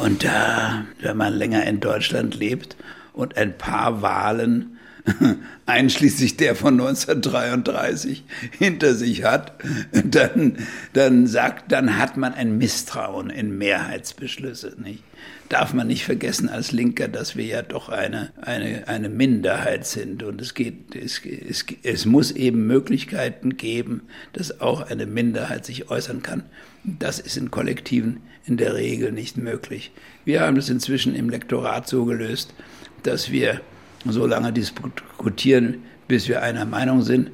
[0.04, 2.76] Und da, wenn man länger in Deutschland lebt
[3.14, 4.77] und ein paar Wahlen
[5.66, 8.24] einschließlich der von 1933
[8.58, 9.52] hinter sich hat,
[9.92, 10.58] dann,
[10.92, 15.02] dann sagt, dann hat man ein Misstrauen in Mehrheitsbeschlüsse, nicht?
[15.48, 20.22] Darf man nicht vergessen als Linker, dass wir ja doch eine, eine, eine Minderheit sind
[20.22, 24.02] und es geht, es, es, es muss eben Möglichkeiten geben,
[24.34, 26.42] dass auch eine Minderheit sich äußern kann.
[26.84, 29.90] Das ist in Kollektiven in der Regel nicht möglich.
[30.26, 32.54] Wir haben das inzwischen im Lektorat so gelöst,
[33.02, 33.62] dass wir
[34.04, 37.30] so lange diskutieren, bis wir einer Meinung sind.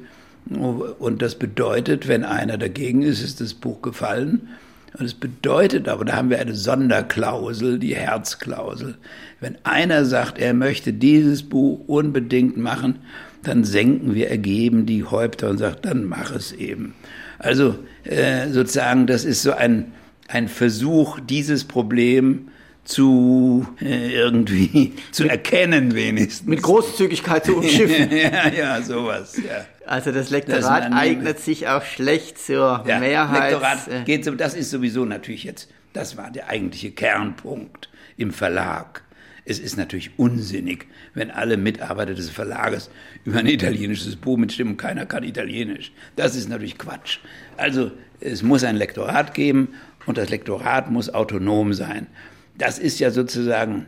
[0.49, 4.49] Und das bedeutet, wenn einer dagegen ist, ist das Buch gefallen.
[4.97, 8.95] Und es bedeutet aber, da haben wir eine Sonderklausel, die Herzklausel.
[9.39, 12.99] Wenn einer sagt, er möchte dieses Buch unbedingt machen,
[13.43, 16.93] dann senken wir ergeben die Häupter und sagt, dann mach es eben.
[17.39, 19.91] Also äh, sozusagen, das ist so ein,
[20.27, 22.47] ein Versuch, dieses Problem
[22.85, 26.47] zu äh, irgendwie zu erkennen wenigstens.
[26.47, 28.11] Mit Großzügigkeit zu umschiffen.
[28.17, 29.37] ja, ja, sowas.
[29.37, 29.65] Ja.
[29.85, 33.51] Also das Lektorat das eignet sich auch schlecht zur ja, Mehrheit.
[33.51, 38.31] Lektorat äh, geht so, das ist sowieso natürlich jetzt, das war der eigentliche Kernpunkt im
[38.31, 39.03] Verlag.
[39.47, 42.89] Es ist natürlich unsinnig, wenn alle Mitarbeiter des Verlages
[43.25, 45.91] über ein italienisches Buch mitstimmen, keiner kann Italienisch.
[46.15, 47.19] Das ist natürlich Quatsch.
[47.55, 49.69] Also es muss ein Lektorat geben
[50.07, 52.07] und das Lektorat muss autonom sein.
[52.57, 53.85] Das ist ja sozusagen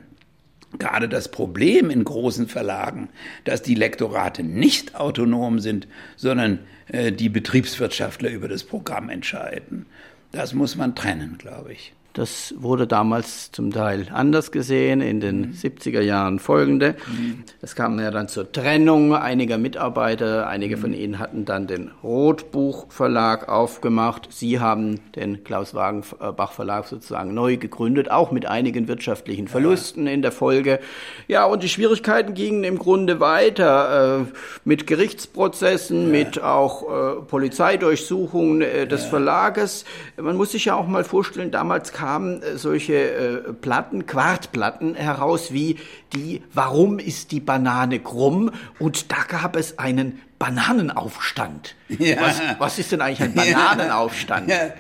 [0.79, 3.09] gerade das Problem in großen Verlagen,
[3.45, 9.85] dass die Lektorate nicht autonom sind, sondern äh, die Betriebswirtschaftler über das Programm entscheiden.
[10.31, 11.93] Das muss man trennen, glaube ich.
[12.17, 15.51] Das wurde damals zum Teil anders gesehen, in den mhm.
[15.51, 16.95] 70er Jahren folgende.
[17.07, 17.43] Mhm.
[17.61, 20.47] Es kam ja dann zur Trennung einiger Mitarbeiter.
[20.47, 20.81] Einige mhm.
[20.81, 24.29] von ihnen hatten dann den Rotbuch Verlag aufgemacht.
[24.31, 30.13] Sie haben den Klaus Wagenbach Verlag sozusagen neu gegründet, auch mit einigen wirtschaftlichen Verlusten ja.
[30.13, 30.79] in der Folge.
[31.27, 34.25] Ja, und die Schwierigkeiten gingen im Grunde weiter äh,
[34.65, 36.07] mit Gerichtsprozessen, ja.
[36.07, 39.09] mit auch äh, Polizeidurchsuchungen äh, des ja.
[39.09, 39.85] Verlages.
[40.19, 44.95] Man muss sich ja auch mal vorstellen, damals kam kamen äh, solche äh, Platten, Quartplatten
[44.95, 45.75] heraus wie
[46.13, 48.51] die Warum ist die Banane krumm?
[48.79, 51.75] Und da gab es einen Bananenaufstand.
[51.89, 52.21] Ja.
[52.21, 54.49] Was, was ist denn eigentlich ein Bananenaufstand?
[54.49, 54.73] Ja,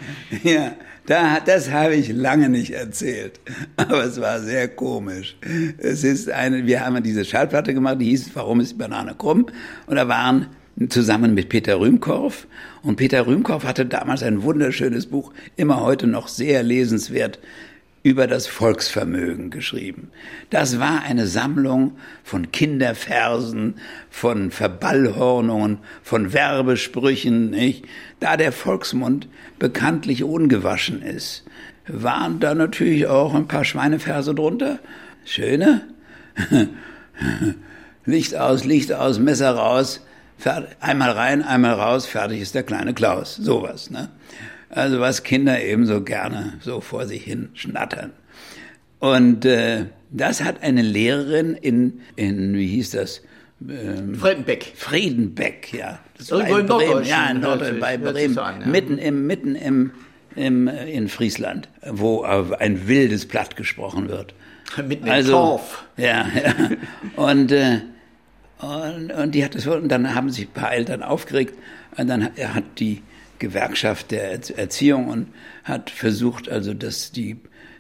[0.43, 0.71] ja.
[1.05, 3.39] Da, das habe ich lange nicht erzählt,
[3.77, 5.37] aber es war sehr komisch.
[5.77, 9.47] Es ist eine, wir haben diese Schallplatte gemacht, die hieß Warum ist die Banane krumm?
[9.85, 10.47] Und da waren
[10.89, 12.47] zusammen mit Peter Rühmkorff.
[12.83, 17.39] Und Peter Rühmkorff hatte damals ein wunderschönes Buch, immer heute noch sehr lesenswert,
[18.03, 20.11] über das Volksvermögen geschrieben.
[20.49, 23.75] Das war eine Sammlung von Kinderversen,
[24.09, 27.85] von Verballhornungen, von Werbesprüchen, nicht?
[28.21, 29.27] Da der Volksmund
[29.59, 31.43] bekanntlich ungewaschen ist,
[31.87, 34.79] waren da natürlich auch ein paar Schweineverse drunter.
[35.25, 35.81] Schöne.
[38.05, 40.06] Licht aus, Licht aus, Messer raus,
[40.79, 43.35] einmal rein, einmal raus, fertig ist der kleine Klaus.
[43.35, 44.09] Sowas, ne?
[44.69, 48.11] Also was Kinder eben so gerne so vor sich hin schnattern.
[48.99, 53.21] Und äh, das hat eine Lehrerin in, in wie hieß das?
[53.67, 54.73] Ähm, Friedenbeck.
[54.75, 55.99] Friedenbeck, ja.
[56.17, 57.05] Das Irgendwo in Bremen.
[57.05, 58.37] Ja, in Norddeutschland, bei Bremen.
[58.37, 58.67] An, ja.
[58.67, 59.91] Mitten im, mitten im,
[60.35, 64.33] im, in Friesland, wo ein wildes Platt gesprochen wird.
[64.87, 65.85] Mitten also, im Torf.
[65.95, 66.69] Ja, ja.
[67.15, 67.79] Und äh,
[68.59, 71.55] und, und die hat das, und dann haben sich ein paar Eltern aufgeregt.
[71.97, 73.01] Und dann hat, die
[73.39, 75.27] Gewerkschaft der Erziehung und
[75.63, 77.37] hat versucht, also dass die,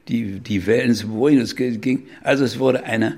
[0.07, 1.41] die, die Wellen zu beruhigen.
[1.41, 3.17] Es ging, also es wurde eine,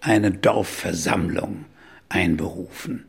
[0.00, 1.64] eine Dorfversammlung
[2.08, 3.04] einberufen.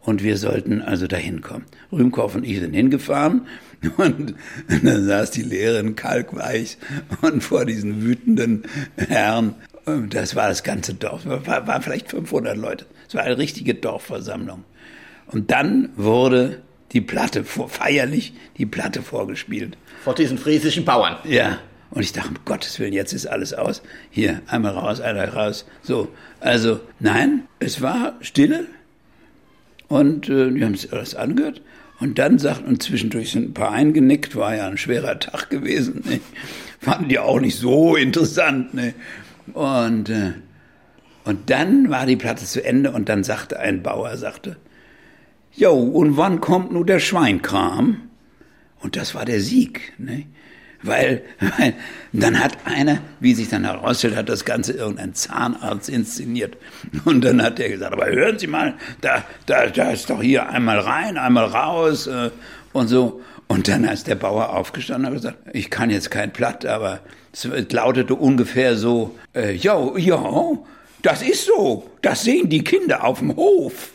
[0.00, 1.64] Und wir sollten also dahin kommen.
[1.92, 3.46] Rühmkorff und ich sind hingefahren
[3.96, 4.34] und
[4.68, 6.78] dann saß die Lehrerin kalkweich
[7.22, 8.62] und vor diesen wütenden
[8.96, 11.24] Herren das war das ganze Dorf.
[11.26, 12.86] War, vielleicht 500 Leute.
[13.08, 14.64] Es war eine richtige Dorfversammlung.
[15.28, 19.76] Und dann wurde die Platte vor, feierlich die Platte vorgespielt.
[20.04, 21.16] Vor diesen friesischen Bauern.
[21.24, 21.58] Ja.
[21.90, 23.82] Und ich dachte, um Gottes Willen, jetzt ist alles aus.
[24.10, 25.66] Hier, einmal raus, einmal raus.
[25.82, 26.08] So.
[26.40, 28.66] Also, nein, es war Stille.
[29.88, 31.62] Und äh, die haben sich alles angehört.
[31.98, 36.02] Und dann sagt, und zwischendurch sind ein paar eingenickt, war ja ein schwerer Tag gewesen.
[36.04, 36.20] Ne?
[36.80, 38.74] Fanden die auch nicht so interessant.
[38.74, 38.94] Ne?
[39.54, 40.32] Und, äh,
[41.26, 44.56] und dann war die Platte zu Ende und dann sagte ein Bauer, sagte,
[45.52, 48.02] Jo, und wann kommt nun der Schweinkram?
[48.78, 50.26] Und das war der Sieg, ne?
[50.82, 51.74] Weil, weil
[52.12, 56.56] dann hat einer, wie sich dann herausstellt, hat das Ganze irgendein Zahnarzt inszeniert.
[57.04, 60.48] Und dann hat er gesagt, aber hören Sie mal, da, da, da ist doch hier
[60.48, 62.30] einmal rein, einmal raus äh,
[62.72, 63.20] und so.
[63.48, 67.00] Und dann ist der Bauer aufgestanden und hat gesagt, ich kann jetzt kein Platt, aber
[67.32, 70.58] es lautete ungefähr so, äh, ja, ja,
[71.06, 73.92] das ist so, das sehen die Kinder auf dem Hof.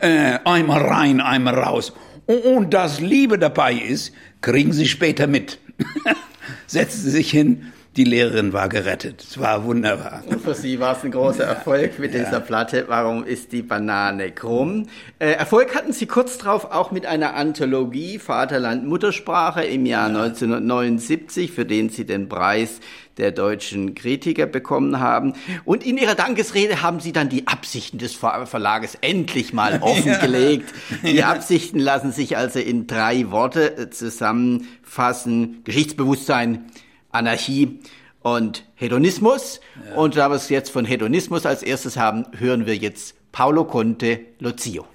[0.00, 1.92] Äh, einmal rein, einmal raus.
[2.26, 5.60] Und das Liebe dabei ist, kriegen sie später mit.
[6.66, 9.24] Setzte sich hin, die Lehrerin war gerettet.
[9.28, 10.22] Es war wunderbar.
[10.26, 12.24] Und für Sie war es ein großer Erfolg mit ja.
[12.24, 12.84] dieser Platte.
[12.86, 14.86] Warum ist die Banane krumm?
[15.18, 20.16] Äh, Erfolg hatten Sie kurz drauf auch mit einer Anthologie Vaterland Muttersprache im Jahr ja.
[20.22, 22.80] 1979, für den Sie den Preis
[23.18, 25.34] der deutschen Kritiker bekommen haben.
[25.64, 30.72] Und in Ihrer Dankesrede haben Sie dann die Absichten des Verlages endlich mal offengelegt.
[31.02, 31.10] Ja.
[31.10, 35.62] Die Absichten lassen sich also in drei Worte äh, zusammenfassen.
[35.64, 36.66] Geschichtsbewusstsein,
[37.10, 37.80] Anarchie
[38.20, 39.60] und Hedonismus.
[39.88, 39.96] Ja.
[39.96, 44.20] Und da wir es jetzt von Hedonismus als erstes haben, hören wir jetzt Paolo Conte
[44.38, 44.86] Lozio.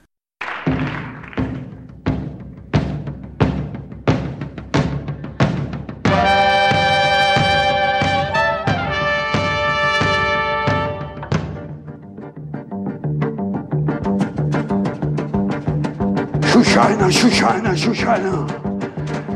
[16.73, 18.47] China, China, China,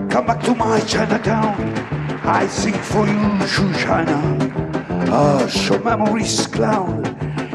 [0.10, 1.77] come back to my Chinatown.
[2.30, 3.14] I sing for you,
[3.48, 4.20] Shoshana.
[5.10, 7.02] Ah, so memories clown.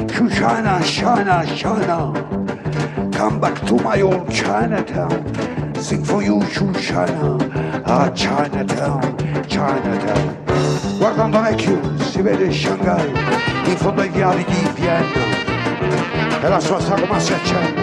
[0.09, 3.13] Shoshana, Shana, Shana.
[3.13, 5.75] Come back to my old Chinatown.
[5.77, 7.37] Sing for you, Shoshana.
[7.85, 9.03] Ah, Chinatown,
[9.47, 10.43] Chinatown.
[10.99, 13.13] Guardando vecchio si vede Shanghai
[13.67, 15.25] in fondo ai viali di Vienna
[16.41, 17.83] e la sua sagoma si accende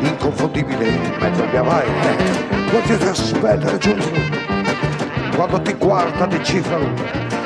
[0.00, 2.70] inconfondibile in mezzo agli eh.
[2.70, 4.41] quanti ti aspetta raggiungere
[5.34, 7.40] quando ti guarda decifralo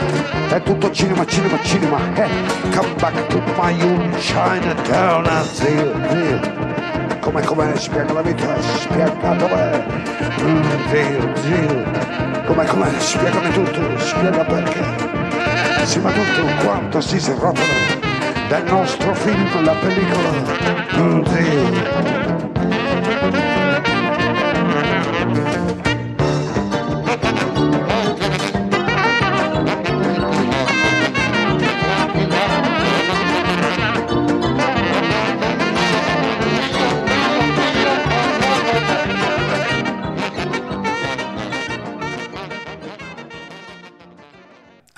[0.49, 1.99] è tutto cinema, cinema, cinema.
[2.15, 2.29] Eh.
[2.75, 6.41] come back to my own Chinatown ah, zio, zio
[7.21, 9.85] come come spiega la vita spiega dov'è.
[10.43, 14.85] Mm, zio, zio come come spiegami tutto spiega perché.
[15.83, 17.75] Sì ma tutto quanto si serrotola
[18.49, 20.31] del nostro film la pellicola.
[20.97, 22.46] Mm, zio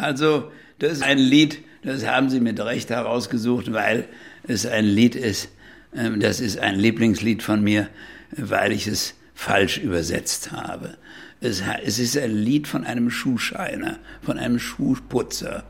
[0.08, 4.08] Also, das ist ein Lied, das haben Sie mit Recht herausgesucht, weil
[4.42, 5.50] es ein Lied ist,
[5.94, 7.90] ähm, das ist ein Lieblingslied von mir,
[8.30, 10.96] weil ich es falsch übersetzt habe.
[11.42, 11.60] Es,
[11.98, 15.64] ist ein Lied von einem Schuhscheiner, von einem Schuhputzer.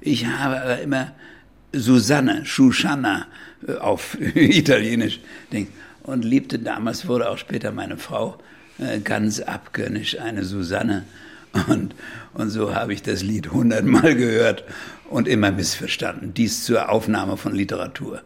[0.00, 1.12] Ich habe aber immer
[1.74, 3.26] Susanne, Schuschanna
[3.68, 5.20] äh, auf Italienisch
[6.02, 8.38] und liebte damals, wurde auch später meine Frau
[8.78, 11.04] äh, ganz abgönnisch eine Susanne.
[11.68, 11.94] Und,
[12.34, 14.64] und so habe ich das Lied hundertmal gehört
[15.10, 16.34] und immer missverstanden.
[16.34, 18.22] Dies zur Aufnahme von Literatur.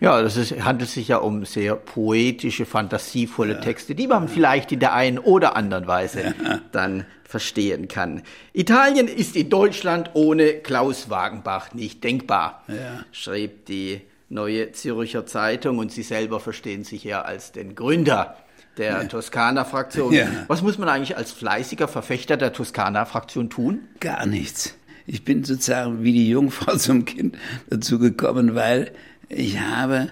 [0.00, 3.60] Ja, das ist, handelt sich ja um sehr poetische, fantasievolle ja.
[3.60, 6.60] Texte, die man vielleicht in der einen oder anderen Weise ja.
[6.72, 8.22] dann verstehen kann.
[8.52, 13.04] Italien ist in Deutschland ohne Klaus Wagenbach nicht denkbar, ja.
[13.12, 18.36] schrieb die Neue Zürcher Zeitung und Sie selber verstehen sich ja als den Gründer
[18.76, 19.04] der ja.
[19.04, 20.12] Toskana-Fraktion.
[20.12, 20.28] Ja.
[20.48, 23.80] Was muss man eigentlich als fleißiger Verfechter der Toskana-Fraktion tun?
[24.00, 24.74] Gar nichts.
[25.06, 27.36] Ich bin sozusagen wie die Jungfrau zum Kind
[27.70, 28.92] dazu gekommen, weil
[29.28, 30.10] ich habe,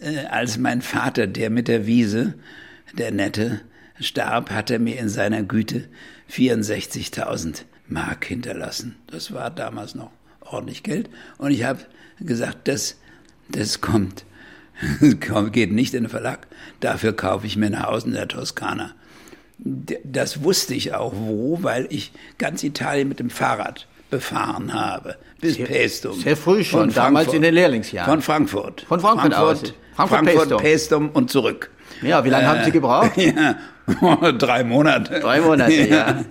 [0.00, 2.34] äh, als mein Vater, der mit der Wiese,
[2.96, 3.60] der Nette,
[4.00, 5.88] starb, hat er mir in seiner Güte
[6.30, 8.96] 64.000 Mark hinterlassen.
[9.06, 11.08] Das war damals noch ordentlich Geld.
[11.38, 11.80] Und ich habe
[12.20, 12.96] gesagt, das,
[13.48, 14.24] das kommt
[15.52, 16.46] geht nicht in den Verlag.
[16.80, 18.92] Dafür kaufe ich mir ein Haus in der Toskana.
[19.58, 25.16] Das wusste ich auch wo, weil ich ganz Italien mit dem Fahrrad befahren habe.
[25.40, 26.18] Bis sehr, Pestum.
[26.20, 28.10] Sehr früh schon, damals in den Lehrlingsjahren.
[28.10, 28.82] Von Frankfurt.
[28.82, 29.74] Von Frankfurt, Frankfurt aus.
[29.94, 30.60] Frankfurt, Frankfurt Pestum.
[30.60, 31.70] Pestum und zurück.
[32.02, 33.12] Ja, wie lange äh, haben Sie gebraucht?
[33.16, 33.56] Ja,
[34.38, 35.20] Drei Monate.
[35.20, 36.24] Drei Monate, ja.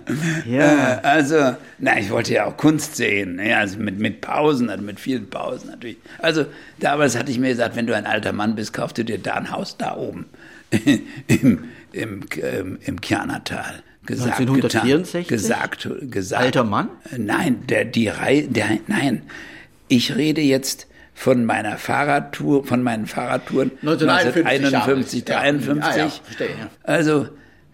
[0.46, 0.94] ja.
[0.94, 4.82] Äh, also, na, ich wollte ja auch Kunst sehen, ja, also mit, mit Pausen, also
[4.82, 5.96] mit vielen Pausen natürlich.
[6.18, 6.44] Also,
[6.80, 9.34] damals hatte ich mir gesagt, wenn du ein alter Mann bist, kaufst du dir da
[9.34, 10.26] ein Haus da oben
[10.70, 13.82] im, im, im, im Kjernertal.
[14.04, 15.26] Gesagt, 1964?
[15.26, 16.42] gesagt, gesagt.
[16.42, 16.90] Alter Mann?
[17.16, 19.22] Nein, der, die Reihe, der, nein.
[19.88, 26.38] Ich rede jetzt von meiner Fahrradtour, von meinen Fahrradtouren 1951, 1953, 53.
[26.38, 27.28] Ja, ja, ja, also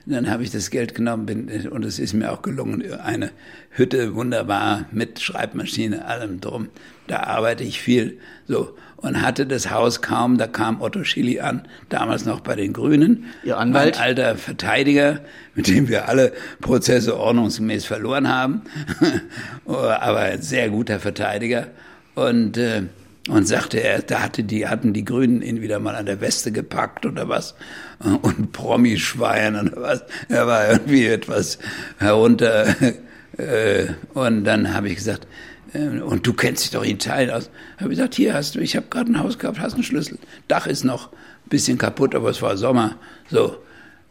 [0.07, 3.31] dann habe ich das Geld genommen bin, und es ist mir auch gelungen, eine
[3.71, 6.69] Hütte wunderbar mit Schreibmaschine, allem drum.
[7.09, 10.39] Da arbeite ich viel so und hatte das Haus kaum.
[10.39, 13.25] Da kam Otto Schilly an, damals noch bei den Grünen.
[13.43, 13.97] Ihr Anwalt?
[13.97, 15.21] Mein alter Verteidiger,
[15.57, 18.63] mit dem wir alle Prozesse ordnungsgemäß verloren haben,
[19.67, 21.69] aber ein sehr guter Verteidiger.
[22.15, 22.85] Und äh,
[23.29, 26.51] und sagte er, da hatte die, hatten die Grünen ihn wieder mal an der Weste
[26.51, 27.55] gepackt oder was
[28.01, 30.05] und Promischwein oder was.
[30.29, 31.59] Er war irgendwie etwas
[31.99, 32.75] herunter
[33.39, 35.27] Äh, und dann habe ich gesagt,
[35.73, 37.51] äh, und du kennst dich doch in Italien aus.
[37.79, 40.19] Habe ich gesagt, hier hast du, ich habe gerade ein Haus gehabt, hast einen Schlüssel.
[40.49, 42.97] Dach ist noch ein bisschen kaputt, aber es war Sommer.
[43.31, 43.57] So,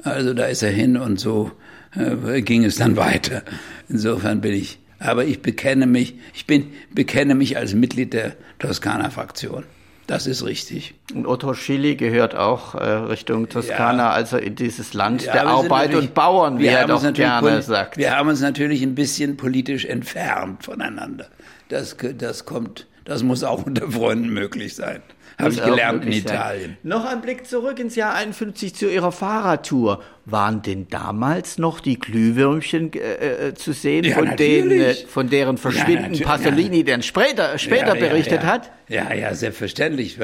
[0.04, 1.52] also da ist er hin und so
[1.96, 3.44] äh, ging es dann weiter.
[3.90, 9.64] Insofern bin ich, aber ich bekenne mich, ich bin, bekenne mich als Mitglied der Toskana-Fraktion.
[10.08, 10.94] Das ist richtig.
[11.14, 14.12] Und Otto Schilly gehört auch äh, Richtung Toskana, ja.
[14.12, 17.08] also in dieses Land Ja, der Arbeit und Bauern, wie wir er haben uns doch
[17.08, 17.98] natürlich gerne sagt.
[17.98, 21.28] Wir haben uns natürlich ein bisschen politisch entfernt voneinander.
[21.70, 25.02] Das, das kommt, das muss auch unter Freunden möglich sein.
[25.38, 26.36] Habe ich gelernt in möglich sein.
[26.36, 26.78] Italien.
[26.84, 30.04] Noch ein Blick zurück ins Jahr 51 zu Ihrer Fahrradtour.
[30.26, 35.30] Waren denn damals noch die Glühwürmchen äh, äh, zu sehen, Ja, von, denen, äh, von
[35.30, 38.48] deren Verschwinden natürlich, Pasolini dann später, später Ja, ja, berichtet ja.
[38.50, 38.72] hat?
[38.88, 40.18] Ja, ja, selbstverständlich.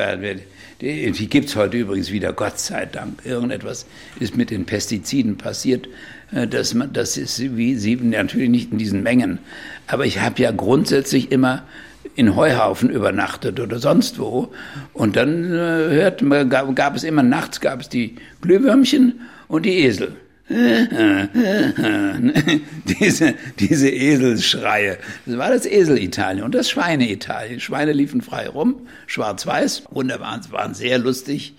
[0.81, 3.25] Die, die gibt's heute übrigens wieder, Gott sei Dank.
[3.25, 3.87] Irgendetwas
[4.19, 5.87] ist mit den Pestiziden passiert.
[6.31, 9.39] äh, man, das ist wie sie natürlich nicht in diesen Mengen.
[9.87, 11.63] Aber ich habe ja grundsätzlich immer
[12.17, 14.51] in Heuhaufen übernachtet oder sonst wo.
[14.93, 19.65] Und dann äh, hört, man- gab, gab es immer nachts gab es die Glühwürmchen und
[19.65, 20.15] die Esel.
[22.99, 24.97] diese, diese Eselsschreie.
[25.25, 27.59] Das war das Eselitalien und das Schweineitalien.
[27.59, 31.53] Schweine liefen frei rum, schwarz-weiß, wunderbar, waren sehr lustig,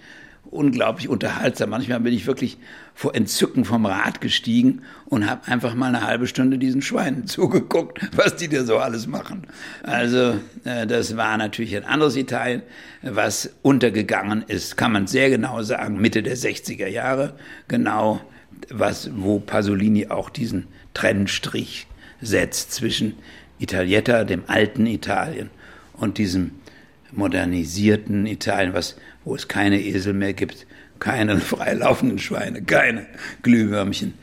[0.50, 1.70] unglaublich unterhaltsam.
[1.70, 2.56] Manchmal bin ich wirklich
[2.98, 8.00] vor Entzücken vom Rad gestiegen und habe einfach mal eine halbe Stunde diesen Schweinen zugeguckt,
[8.16, 9.46] was die da so alles machen.
[9.84, 10.34] Also
[10.64, 12.62] äh, das war natürlich ein anderes Italien,
[13.02, 17.34] was untergegangen ist, kann man sehr genau sagen, Mitte der 60er Jahre,
[17.68, 18.20] genau
[18.68, 21.86] was, wo Pasolini auch diesen Trennstrich
[22.20, 23.14] setzt zwischen
[23.60, 25.50] Italietta, dem alten Italien,
[25.92, 26.50] und diesem
[27.12, 30.66] modernisierten Italien, was, wo es keine Esel mehr gibt,
[31.00, 33.06] keine freilaufenden Schweine, keine
[33.42, 34.14] Glühwürmchen.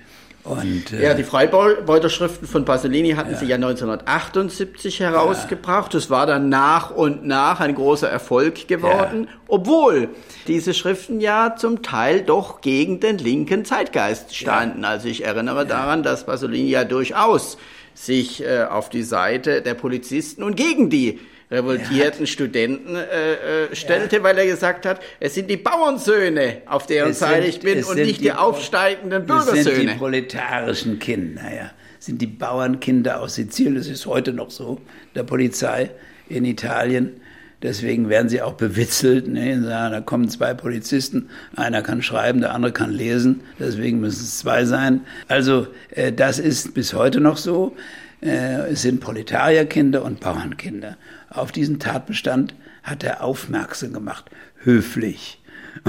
[0.46, 5.92] Und, äh, Ja, die Freibeuterschriften von Pasolini hatten sie ja 1978 herausgebracht.
[5.96, 10.10] Das war dann nach und nach ein großer Erfolg geworden, obwohl
[10.48, 14.86] diese Schriften ja zum Teil doch gegen den linken Zeitgeist standen.
[14.86, 17.58] Also ich erinnere daran, dass Pasolini ja durchaus
[17.96, 21.20] sich äh, auf die Seite der Polizisten und gegen die
[21.56, 23.34] revoltierten Studenten äh,
[23.65, 27.50] äh, stellte, weil er gesagt hat, es sind die Bauernsöhne, auf deren Es Seite sind-
[27.56, 29.96] ich bin es und nicht die die, aufsteigenden Das sind die Bürgersöhne.
[29.96, 31.72] proletarischen Kinder, ja.
[32.00, 34.80] Sind die Bauernkinder aus Sizilien, das ist heute noch so,
[35.15, 35.89] der Polizei
[36.30, 37.22] in Italien.
[37.63, 39.28] Deswegen werden sie auch bewitzelt.
[39.28, 39.60] Ne?
[39.62, 44.65] Da kommen zwei Polizisten, einer kann schreiben, der andere kann lesen, deswegen müssen es zwei
[44.65, 45.02] sein.
[45.30, 47.76] Also äh, das ist bis heute noch so.
[48.22, 50.98] Äh, es sind Proletarierkinder und Bauernkinder.
[51.36, 54.26] Auf diesen Tatbestand hat er aufmerksam gemacht,
[54.63, 55.39] höflich.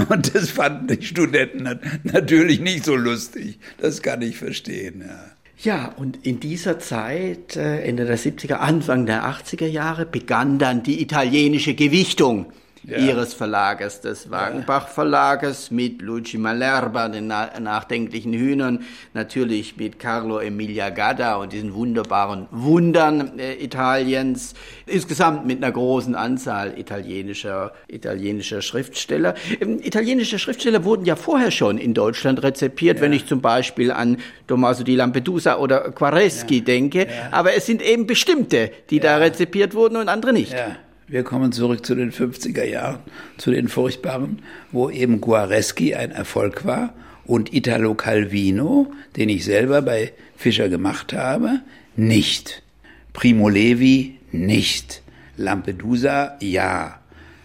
[0.09, 3.57] Und das fanden die Studenten nat- natürlich nicht so lustig.
[3.79, 5.03] Das kann ich verstehen.
[5.07, 5.23] Ja.
[5.59, 10.83] Ja, und in dieser Zeit, äh, Ende der 70er, Anfang der 80er Jahre, begann dann
[10.83, 12.47] die italienische Gewichtung
[12.83, 12.97] Ja.
[12.97, 20.39] ihres Verlages, des Wagenbach Verlages, mit Luigi Malerba, den na nachdenklichen Hühnern, natürlich mit Carlo
[20.39, 24.53] Emilia Gadda und diesen wunderbaren Wundern äh, Italiens,
[24.85, 29.35] insgesamt mit einer großen Anzahl italienischer, italienischer Schriftsteller.
[29.59, 34.17] Ähm, italienische Schriftsteller wurden ja vorher schon in Deutschland rezipiert, wenn ich zum Beispiel an
[34.47, 39.97] Tommaso di Lampedusa oder Quareschi denke, aber es sind eben bestimmte, die da rezipiert wurden
[39.97, 40.55] und andere nicht.
[41.09, 42.99] Wir kommen zurück zu den 50er Jahren,
[43.37, 44.39] zu den furchtbaren,
[44.73, 46.93] wo eben Guareschi ein Erfolg war
[47.25, 51.61] und Italo Calvino, den ich selber bei Fischer gemacht habe,
[51.95, 52.61] nicht.
[53.13, 55.01] Primo Levi nicht.
[55.37, 56.99] Lampedusa ja.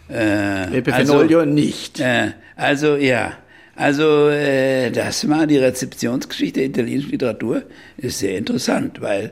[0.08, 2.00] Äh, Fenoglio nicht.
[2.00, 3.34] Äh, also ja,
[3.76, 7.62] also äh, das war die Rezeptionsgeschichte der italienischen Literatur,
[7.96, 9.30] ist sehr interessant, weil,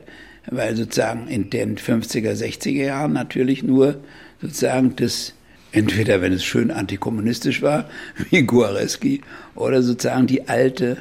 [0.49, 3.99] weil sozusagen in den 50er, 60er Jahren natürlich nur
[4.41, 5.33] sozusagen das,
[5.71, 7.89] entweder wenn es schön antikommunistisch war,
[8.29, 9.21] wie Guareschi,
[9.55, 10.97] oder sozusagen die alte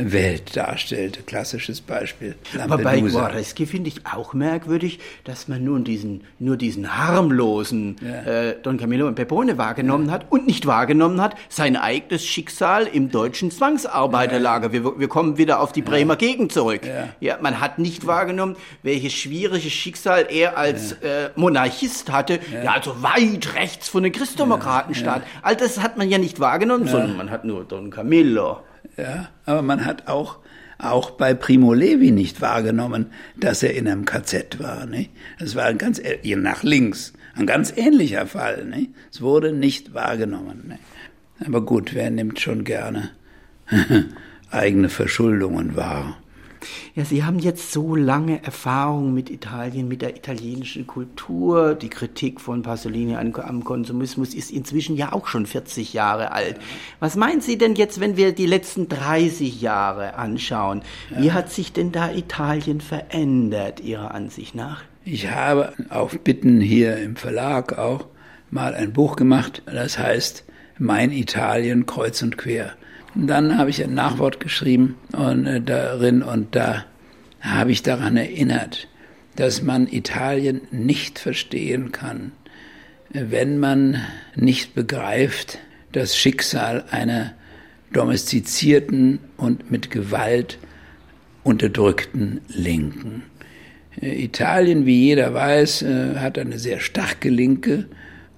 [0.00, 1.22] Welt darstellte.
[1.22, 2.34] Klassisches Beispiel.
[2.58, 3.00] Aber bei.
[3.00, 9.06] Guareschi finde ich auch merkwürdig, dass man nun diesen, nur diesen harmlosen äh, Don Camillo
[9.06, 14.72] und Pepone wahrgenommen hat und nicht wahrgenommen hat sein eigenes Schicksal im deutschen Zwangsarbeiterlager.
[14.72, 16.82] Wir, wir kommen wieder auf die Bremer Gegend zurück.
[17.20, 17.38] Ja.
[17.40, 22.40] man hat nicht wahrgenommen, welches schwierige Schicksal er als äh, Monarchist hatte.
[22.52, 22.72] Ja.
[22.72, 25.24] also weit rechts von den Christdemokraten stand.
[25.42, 28.60] All das hat man ja nicht wahrgenommen, sondern man hat nur Don Camillo.
[28.96, 30.38] Ja, aber man hat auch,
[30.78, 34.86] auch bei Primo Levi nicht wahrgenommen, dass er in einem KZ war.
[34.86, 35.08] Ne?
[35.38, 38.64] Es war ein ganz, nach links, ein ganz ähnlicher Fall.
[38.64, 38.88] Ne?
[39.12, 40.64] Es wurde nicht wahrgenommen.
[40.68, 40.78] Ne?
[41.46, 43.10] Aber gut, wer nimmt schon gerne
[44.50, 46.18] eigene Verschuldungen wahr?
[46.94, 51.74] Ja, Sie haben jetzt so lange Erfahrung mit Italien, mit der italienischen Kultur.
[51.74, 56.56] Die Kritik von Pasolini am Konsumismus ist inzwischen ja auch schon 40 Jahre alt.
[56.98, 60.82] Was meinen Sie denn jetzt, wenn wir die letzten 30 Jahre anschauen?
[61.16, 64.82] Wie hat sich denn da Italien verändert, Ihrer Ansicht nach?
[65.04, 68.06] Ich habe auf Bitten hier im Verlag auch
[68.50, 70.44] mal ein Buch gemacht, das heißt
[70.78, 72.74] Mein Italien kreuz und quer.
[73.14, 76.84] Und dann habe ich ein Nachwort geschrieben und, äh, darin und da
[77.40, 78.88] habe ich daran erinnert,
[79.36, 82.32] dass man Italien nicht verstehen kann,
[83.12, 84.02] wenn man
[84.36, 85.58] nicht begreift
[85.92, 87.34] das Schicksal einer
[87.92, 90.58] domestizierten und mit Gewalt
[91.42, 93.24] unterdrückten Linken.
[94.00, 97.86] Äh, Italien, wie jeder weiß, äh, hat eine sehr starke Linke,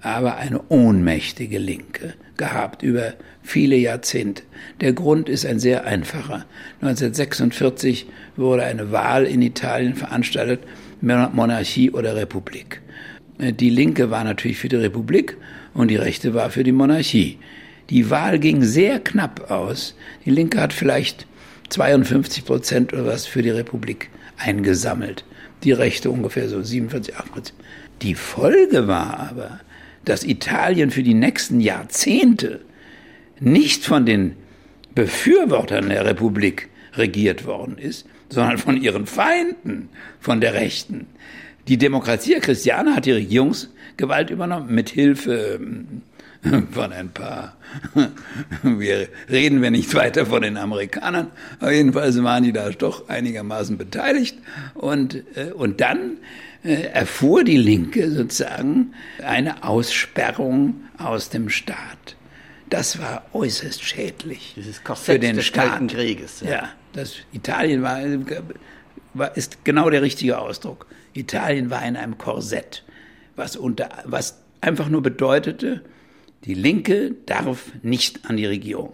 [0.01, 3.13] aber eine ohnmächtige Linke gehabt über
[3.43, 4.43] viele Jahrzehnte.
[4.81, 6.45] Der Grund ist ein sehr einfacher.
[6.81, 10.61] 1946 wurde eine Wahl in Italien veranstaltet,
[11.01, 12.81] Monarchie oder Republik.
[13.37, 15.37] Äh, die Linke war natürlich für die Republik
[15.73, 17.37] und die Rechte war für die Monarchie.
[17.89, 19.95] Die Wahl ging sehr knapp aus.
[20.25, 21.27] Die Linke hat vielleicht
[21.69, 25.25] 52 Prozent oder was für die Republik eingesammelt.
[25.63, 27.59] Die Rechte ungefähr so 47, 8 Prozent.
[28.01, 29.59] Die Folge war aber,
[30.05, 32.61] dass Italien für die nächsten Jahrzehnte
[33.39, 34.35] nicht von den
[34.95, 41.07] Befürwortern der Republik regiert worden ist, sondern von ihren Feinden, von der Rechten.
[41.67, 46.01] Die Demokratie Christiane hat die Regierungsgewalt übernommen mit Hilfe ähm,
[46.71, 47.57] von ein paar.
[48.63, 51.27] Wir reden wir nicht weiter von den Amerikanern,
[51.59, 54.37] aber jedenfalls waren die da doch einigermaßen beteiligt.
[54.73, 56.17] Und, äh, und dann
[56.63, 62.15] äh, erfuhr die Linke sozusagen eine Aussperrung aus dem Staat.
[62.73, 64.55] Das war äußerst schädlich
[64.95, 65.69] für den des Staat.
[65.69, 66.41] Kalten Krieges.
[66.41, 66.49] Ja.
[66.49, 67.99] ja, das Italien war,
[69.13, 70.87] war, ist genau der richtige Ausdruck.
[71.13, 72.83] Italien war in einem Korsett,
[73.35, 75.83] was unter, was einfach nur bedeutete,
[76.45, 78.93] die Linke darf nicht an die Regierung.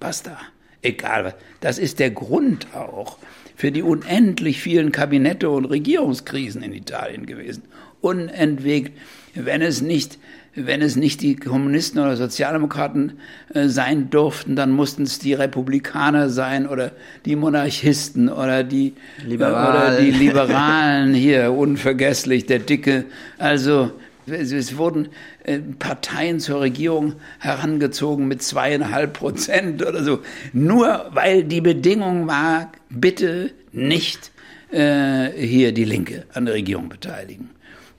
[0.00, 0.38] Basta.
[0.82, 1.34] Egal was.
[1.60, 3.16] Das ist der Grund auch
[3.56, 7.62] für die unendlich vielen Kabinette und Regierungskrisen in Italien gewesen.
[8.02, 8.98] Unentwegt.
[9.32, 10.18] Wenn es nicht
[10.56, 13.18] wenn es nicht die Kommunisten oder Sozialdemokraten
[13.52, 16.92] äh, sein durften, dann mussten es die Republikaner sein oder
[17.24, 18.94] die Monarchisten oder die,
[19.24, 19.88] Liberal.
[19.88, 23.04] oder die Liberalen hier, unvergesslich, der Dicke.
[23.38, 23.92] Also
[24.26, 25.08] es wurden
[25.42, 30.20] äh, Parteien zur Regierung herangezogen mit zweieinhalb Prozent oder so,
[30.52, 34.30] nur weil die Bedingung war, bitte nicht
[34.70, 37.50] äh, hier die Linke an der Regierung beteiligen.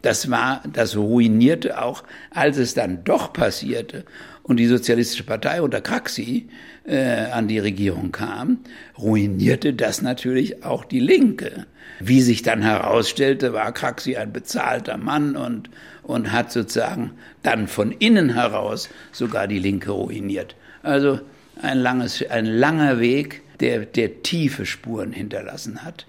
[0.06, 4.06] Das war, das ruinierte auch, als es dann doch passierte
[4.44, 6.48] und die Sozialistische Partei unter Craxi
[6.86, 8.60] äh, an die Regierung kam,
[9.00, 11.66] ruinierte das natürlich auch die Linke.
[12.00, 15.72] Wie sich dann herausstellte, war Craxi ein bezahlter Mann und,
[16.04, 20.56] und hat sozusagen dann von innen heraus sogar die Linke ruiniert.
[20.84, 21.20] Also
[21.60, 26.06] ein, langes, ein langer Weg, der, der tiefe Spuren hinterlassen hat.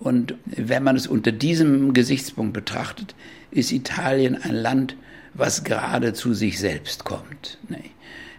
[0.00, 3.14] Und wenn man es unter diesem Gesichtspunkt betrachtet,
[3.50, 4.96] ist Italien ein Land,
[5.34, 7.58] was gerade zu sich selbst kommt.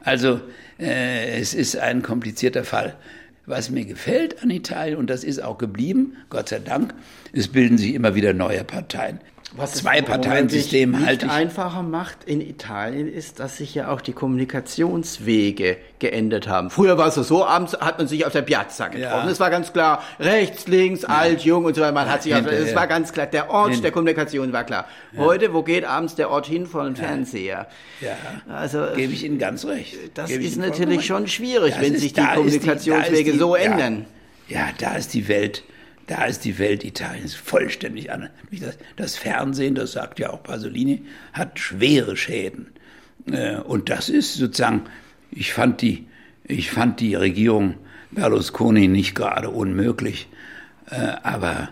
[0.03, 0.41] Also
[0.79, 2.95] äh, es ist ein komplizierter Fall.
[3.45, 6.93] Was mir gefällt an Italien, und das ist auch geblieben, Gott sei Dank,
[7.31, 9.19] es bilden sich immer wieder neue Parteien.
[9.53, 11.29] Was zwei Parteiensystem nicht ich.
[11.29, 16.69] einfacher macht in Italien ist, dass sich ja auch die Kommunikationswege geändert haben.
[16.69, 19.27] Früher war es so, abends hat man sich auf der Piazza getroffen.
[19.27, 19.43] Es ja.
[19.43, 21.09] war ganz klar, rechts, links, ja.
[21.09, 21.91] alt, jung und so weiter.
[21.91, 23.81] Man hat sich, es war ganz klar, der Ort Hinter.
[23.83, 24.85] der Kommunikation war klar.
[25.17, 27.67] Heute, wo geht abends der Ort hin von Fernseher?
[27.99, 28.15] Ja,
[28.47, 29.97] also gebe ich Ihnen ganz recht.
[30.13, 33.55] Das Gebe ist natürlich schon schwierig, das wenn ist, sich die Kommunikationswege die, die, so
[33.55, 34.05] ändern.
[34.47, 35.63] Ja, da ist die Welt
[36.11, 38.31] da ist die Welt Italiens vollständig anders.
[38.97, 42.67] Das Fernsehen, das sagt ja auch Pasolini, hat schwere Schäden.
[43.31, 44.81] Äh, und das ist sozusagen,
[45.31, 46.07] ich fand die,
[46.43, 47.75] ich fand die Regierung
[48.11, 50.27] Berlusconi nicht gerade unmöglich,
[50.89, 51.69] äh, aber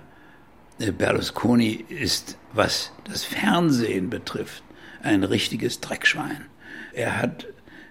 [0.79, 4.63] äh, Berlusconi ist, was das Fernsehen betrifft,
[5.03, 6.45] ein richtiges Dreckschwein.
[6.93, 7.45] Er hat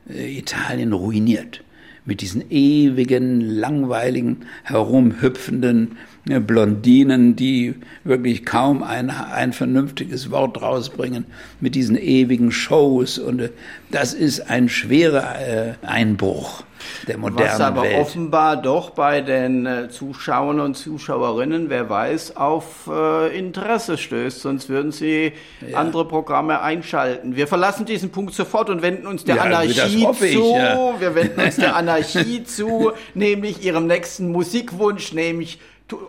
[0.07, 1.63] Italien ruiniert
[2.09, 7.75] mit diesen ewigen, langweiligen, herumhüpfenden Blondinen, die
[8.05, 11.25] wirklich kaum ein, ein vernünftiges Wort rausbringen,
[11.61, 13.19] mit diesen ewigen Shows.
[13.19, 13.51] Und äh,
[13.91, 16.65] das ist ein schwerer äh, Einbruch
[17.09, 17.99] der modernen Was aber Welt.
[18.01, 22.89] offenbar doch bei den äh, Zuschauern und Zuschauerinnen, wer weiß, auf
[23.35, 25.33] Interesse stößt, sonst würden sie
[25.69, 25.77] ja.
[25.77, 27.35] andere Programme einschalten.
[27.35, 30.25] Wir verlassen diesen Punkt sofort und wenden uns der ja, Anarchie zu.
[30.25, 31.01] Ich, ja.
[31.01, 35.59] Wir wenden uns der Anarchie zu, nämlich ihrem nächsten Musikwunsch, nämlich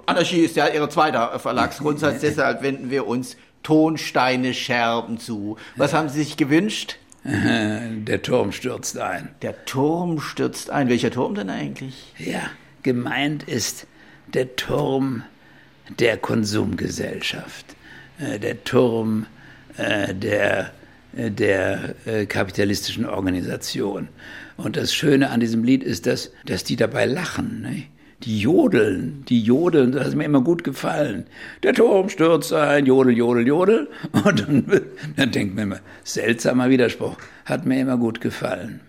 [0.06, 5.58] Anarchie ist ja Ihr zweiter Verlagsgrundsatz, deshalb wenden wir uns Tonsteine Scherben zu.
[5.76, 6.98] Was haben Sie sich gewünscht?
[7.24, 9.30] Der Turm stürzt ein.
[9.42, 10.88] Der Turm stürzt ein.
[10.90, 12.14] Welcher Turm denn eigentlich?
[12.18, 12.42] Ja,
[12.82, 13.88] gemeint ist
[14.34, 15.24] der Turm
[15.98, 17.66] der Konsumgesellschaft,
[18.20, 19.26] äh, der Turm
[19.78, 20.72] äh, der,
[21.16, 21.96] äh, der
[22.28, 24.08] kapitalistischen Organisation.
[24.58, 27.62] Und das Schöne an diesem Lied ist, dass, dass die dabei lachen.
[27.62, 27.84] Ne?
[28.24, 31.26] Die jodeln, die jodeln, das hat mir immer gut gefallen.
[31.64, 33.88] Der Turm stürzt ein, jodel, jodel, jodel.
[34.12, 34.82] Und dann,
[35.16, 37.16] dann denkt man immer, seltsamer Widerspruch,
[37.46, 38.82] hat mir immer gut gefallen.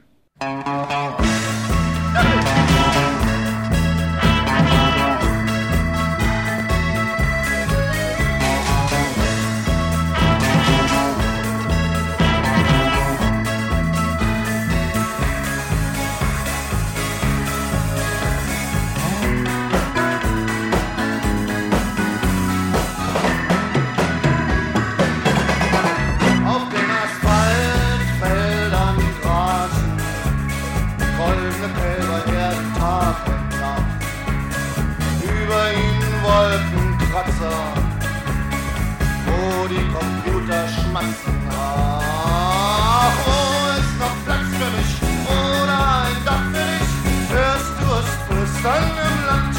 [41.01, 41.49] passen.
[41.51, 44.93] Ach, oh, ist noch Platz für mich
[45.27, 46.93] oder ein Dach für dich?
[47.33, 49.57] Hörst du es flüstern im Land?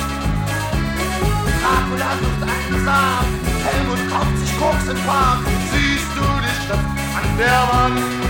[1.62, 3.34] Dracula sucht einen Samen,
[3.66, 5.39] Helmut kauft sich Koks im Park.
[5.72, 6.86] Siehst du die Stadt
[7.18, 8.20] an der Wand?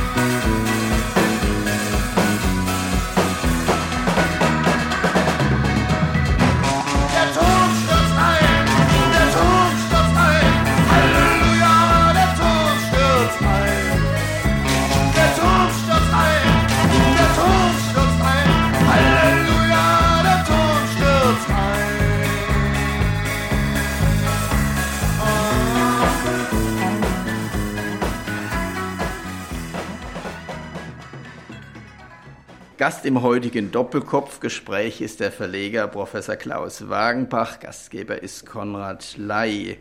[32.81, 37.59] Gast im heutigen Doppelkopfgespräch ist der Verleger Professor Klaus Wagenbach.
[37.59, 39.77] Gastgeber ist Konrad Ley.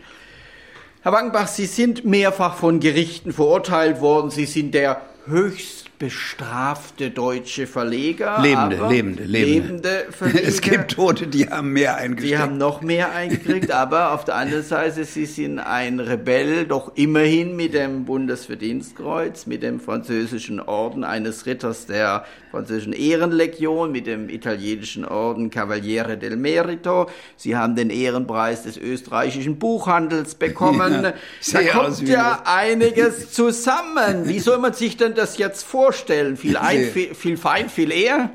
[1.01, 4.30] Herr Wagenbach, Sie sind mehrfach von Gerichten verurteilt worden.
[4.30, 8.38] Sie sind der höchst bestrafte deutsche Verleger.
[8.40, 9.24] Lebende, lebende, lebende.
[9.24, 10.48] lebende Verleger.
[10.48, 12.32] Es gibt Tote, die haben mehr eingekriegt.
[12.32, 16.92] Die haben noch mehr eingekriegt, aber auf der anderen Seite, sie sind ein Rebell, doch
[16.96, 24.28] immerhin mit dem Bundesverdienstkreuz, mit dem französischen Orden eines Ritters der französischen Ehrenlegion, mit dem
[24.28, 27.09] italienischen Orden Cavaliere del Merito.
[27.36, 30.90] Sie haben den Ehrenpreis des österreichischen Buchhandels bekommen.
[31.42, 34.28] Ja, da kommt ja einiges zusammen.
[34.28, 36.36] Wie soll man sich denn das jetzt vorstellen?
[36.36, 38.30] Viel, ein, viel, viel fein, viel eher?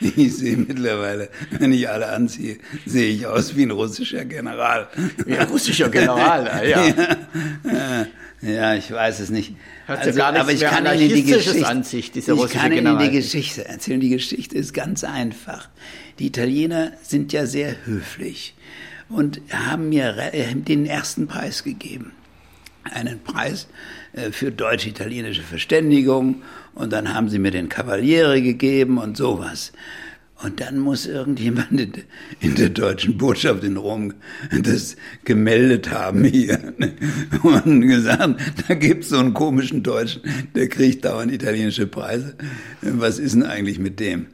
[0.00, 4.88] Ich sehe mittlerweile, wenn ich alle anziehe, sehe ich aus wie ein russischer General.
[5.26, 6.86] Wie ein russischer General, ja.
[6.86, 8.06] ja.
[8.42, 9.54] Ja, ich weiß es nicht.
[9.86, 13.66] Hört also, gar aber ich kann Ihnen die Geschichte, Ansicht, ich kann Ihnen die Geschichte
[13.66, 14.00] erzählen.
[14.00, 15.68] Die Geschichte ist ganz einfach.
[16.18, 18.54] Die Italiener sind ja sehr höflich
[19.10, 22.12] und haben mir den ersten Preis gegeben.
[22.84, 23.68] Einen Preis
[24.14, 26.42] äh, für deutsch-italienische Verständigung
[26.74, 29.72] und dann haben sie mir den Kavaliere gegeben und sowas.
[30.42, 31.70] Und dann muss irgendjemand
[32.40, 34.14] in der deutschen Botschaft in Rom
[34.62, 36.72] das gemeldet haben hier
[37.42, 40.22] und gesagt, da gibt's so einen komischen Deutschen,
[40.54, 42.36] der kriegt dauernd italienische Preise.
[42.80, 44.28] Was ist denn eigentlich mit dem?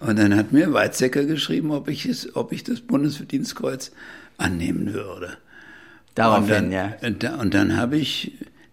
[0.00, 3.92] Und dann hat mir Weizsäcker geschrieben, ob ich, es, ob ich das Bundesverdienstkreuz
[4.38, 5.36] annehmen würde.
[6.16, 6.96] Daraufhin, ja.
[7.38, 8.32] Und dann habe ich,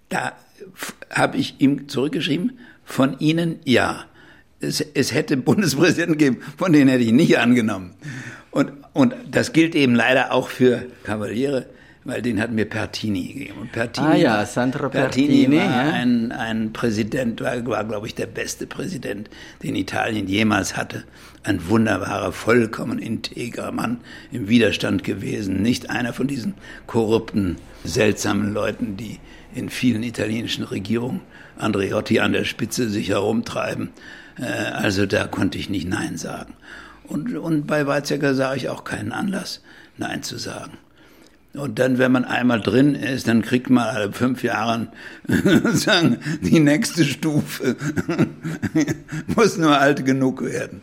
[0.10, 0.34] da
[1.12, 4.06] habe ich ihm zurückgeschrieben, von Ihnen ja
[4.62, 7.92] es, es hätte Bundespräsidenten gegeben, von denen hätte ich nicht angenommen.
[8.52, 11.68] Und, und das gilt eben leider auch für Kavaliere,
[12.04, 13.60] weil den hat mir Pertini gegeben.
[13.62, 15.94] Und Pertini, ah ja, Sandro Pertini, Pertini war ja.
[15.94, 19.30] ein, ein Präsident, war, war glaube ich der beste Präsident,
[19.62, 21.04] den Italien jemals hatte.
[21.44, 24.00] Ein wunderbarer, vollkommen integrer Mann
[24.32, 25.62] im Widerstand gewesen.
[25.62, 26.56] Nicht einer von diesen
[26.88, 29.20] korrupten, seltsamen Leuten, die
[29.54, 31.22] in vielen italienischen Regierungen
[31.60, 33.90] Andreotti an der Spitze sich herumtreiben.
[34.38, 36.54] Äh, also da konnte ich nicht Nein sagen.
[37.04, 39.62] Und, und bei Weizsäcker sah ich auch keinen Anlass,
[39.98, 40.78] Nein zu sagen.
[41.54, 44.88] Und dann, wenn man einmal drin ist, dann kriegt man alle fünf Jahre
[46.42, 47.76] die nächste Stufe
[49.36, 50.82] muss nur alt genug werden.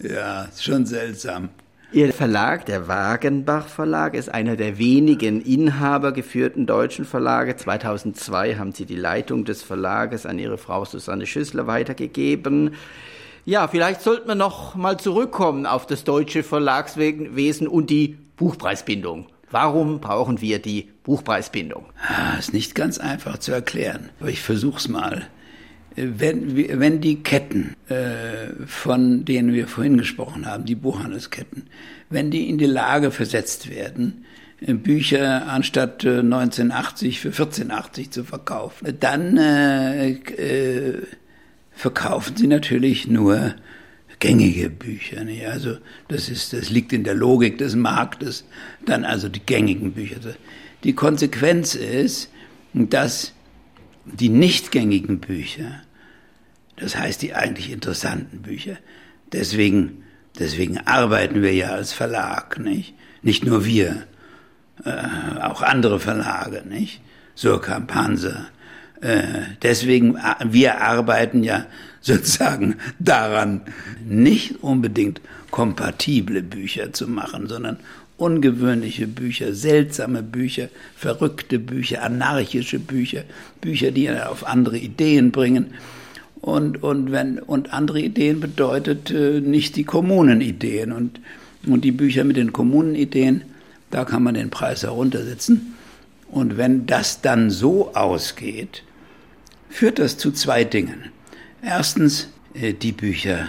[0.00, 1.48] Ja, schon seltsam.
[1.92, 7.56] Ihr Verlag, der Wagenbach Verlag, ist einer der wenigen inhabergeführten deutschen Verlage.
[7.56, 12.74] 2002 haben Sie die Leitung des Verlages an Ihre Frau Susanne Schüssler weitergegeben.
[13.44, 19.26] Ja, vielleicht sollten wir noch mal zurückkommen auf das deutsche Verlagswesen und die Buchpreisbindung.
[19.50, 21.86] Warum brauchen wir die Buchpreisbindung?
[22.06, 25.26] Ah, ist nicht ganz einfach zu erklären, aber ich versuch's mal.
[25.96, 31.64] Wenn, wenn die Ketten, äh, von denen wir vorhin gesprochen haben, die Buchhandelsketten,
[32.10, 34.24] wenn die in die Lage versetzt werden,
[34.60, 41.02] äh, Bücher anstatt 1980 äh, für 1480 zu verkaufen, dann äh, äh,
[41.72, 43.54] verkaufen sie natürlich nur
[44.20, 45.24] gängige Bücher.
[45.24, 45.46] Nicht?
[45.46, 45.78] Also
[46.08, 48.44] das ist, das liegt in der Logik des Marktes.
[48.86, 50.16] Dann also die gängigen Bücher.
[50.84, 52.30] Die Konsequenz ist,
[52.74, 53.32] dass
[54.04, 55.82] die nicht gängigen Bücher,
[56.76, 58.76] das heißt die eigentlich interessanten Bücher,
[59.32, 60.04] deswegen,
[60.38, 62.94] deswegen arbeiten wir ja als Verlag, nicht?
[63.22, 64.06] Nicht nur wir,
[64.84, 67.00] äh, auch andere Verlage, nicht?
[67.34, 68.46] Surkamp, Panzer.
[69.00, 71.66] Äh, deswegen, äh, wir arbeiten ja
[72.00, 73.62] sozusagen daran,
[74.06, 75.20] nicht unbedingt
[75.50, 77.78] kompatible Bücher zu machen, sondern
[78.20, 83.24] ungewöhnliche Bücher, seltsame Bücher, verrückte Bücher, anarchische Bücher,
[83.60, 85.74] Bücher, die auf andere Ideen bringen.
[86.40, 90.92] Und, und, wenn, und andere Ideen bedeutet äh, nicht die Kommunenideen.
[90.92, 91.20] Und,
[91.66, 93.42] und die Bücher mit den Kommunenideen,
[93.90, 95.74] da kann man den Preis heruntersetzen.
[96.28, 98.84] Und wenn das dann so ausgeht,
[99.68, 101.06] führt das zu zwei Dingen.
[101.62, 103.48] Erstens äh, die Bücher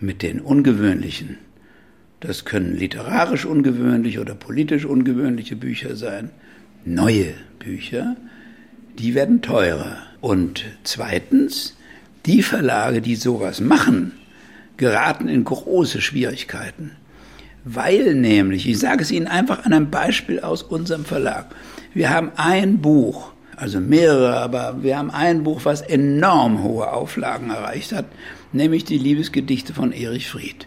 [0.00, 1.38] mit den ungewöhnlichen
[2.26, 6.30] das können literarisch ungewöhnliche oder politisch ungewöhnliche Bücher sein.
[6.86, 8.16] Neue Bücher,
[8.98, 9.98] die werden teurer.
[10.22, 11.76] Und zweitens,
[12.24, 14.12] die Verlage, die sowas machen,
[14.78, 16.92] geraten in große Schwierigkeiten.
[17.64, 21.54] Weil nämlich, ich sage es Ihnen einfach an einem Beispiel aus unserem Verlag.
[21.92, 27.50] Wir haben ein Buch, also mehrere, aber wir haben ein Buch, was enorm hohe Auflagen
[27.50, 28.06] erreicht hat,
[28.52, 30.66] nämlich die Liebesgedichte von Erich Fried.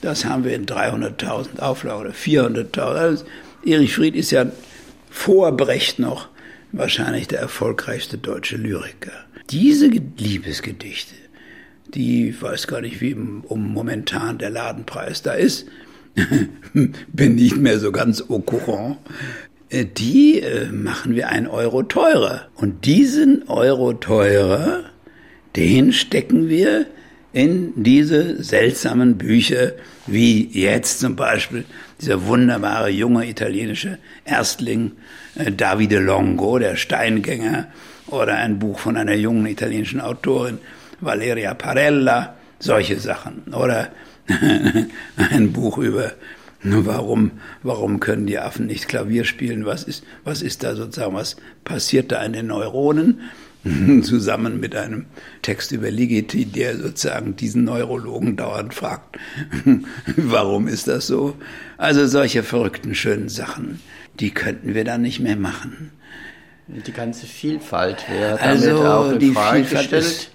[0.00, 2.80] Das haben wir in 300.000 Auflagen oder 400.000.
[2.80, 3.24] Also
[3.64, 4.46] Erich Fried ist ja
[5.10, 6.28] vor Brecht noch
[6.72, 9.12] wahrscheinlich der erfolgreichste deutsche Lyriker.
[9.50, 11.14] Diese Liebesgedichte,
[11.88, 15.66] die, weiß gar nicht, wie um momentan der Ladenpreis da ist,
[17.12, 18.98] bin nicht mehr so ganz au courant,
[19.68, 22.48] äh, die äh, machen wir ein Euro teurer.
[22.54, 24.84] Und diesen Euro teurer,
[25.56, 26.86] den stecken wir
[27.32, 29.72] in diese seltsamen Bücher,
[30.06, 31.64] wie jetzt zum Beispiel
[32.00, 34.92] dieser wunderbare junge italienische Erstling
[35.36, 37.68] äh, Davide Longo, der Steingänger,
[38.08, 40.58] oder ein Buch von einer jungen italienischen Autorin,
[41.00, 43.54] Valeria Parella, solche Sachen.
[43.54, 43.90] Oder
[45.16, 46.12] ein Buch über
[46.62, 49.64] warum, warum können die Affen nicht Klavier spielen?
[49.64, 53.20] Was ist, was ist da sozusagen, was passiert da in den Neuronen?
[54.02, 55.06] zusammen mit einem
[55.42, 59.18] Text über Ligeti, der sozusagen diesen Neurologen dauernd fragt,
[60.16, 61.36] warum ist das so?
[61.76, 63.80] Also solche verrückten, schönen Sachen,
[64.18, 65.92] die könnten wir dann nicht mehr machen.
[66.68, 70.04] Die ganze Vielfalt wäre also damit auch in die Frage Vielfalt gestellt.
[70.04, 70.30] ist-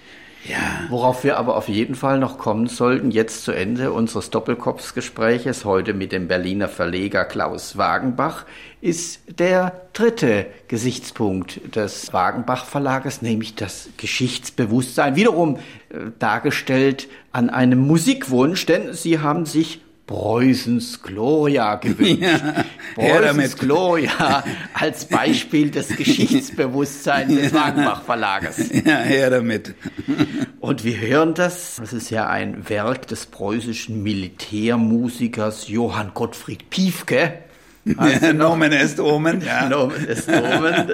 [0.47, 0.83] Ja.
[0.89, 5.93] Worauf wir aber auf jeden Fall noch kommen sollten, jetzt zu Ende unseres Doppelkopfsgespräches, heute
[5.93, 8.45] mit dem Berliner Verleger Klaus Wagenbach,
[8.79, 15.57] ist der dritte Gesichtspunkt des Wagenbach Verlages, nämlich das Geschichtsbewusstsein, wiederum
[15.89, 22.21] äh, dargestellt an einem Musikwunsch, denn sie haben sich Preußens Gloria gewünscht.
[22.95, 23.57] her Preußens.
[23.57, 24.43] Gloria
[24.73, 28.69] als Beispiel des Geschichtsbewusstseins des Wagenbach Verlages.
[28.85, 29.73] Ja, her damit.
[30.59, 31.77] Und wir hören das.
[31.77, 37.39] Das ist ja ein Werk des preußischen Militärmusikers Johann Gottfried Piefke.
[37.85, 39.69] Ja, Nomen est Omen, ja.
[39.69, 40.91] Nomen est Omen.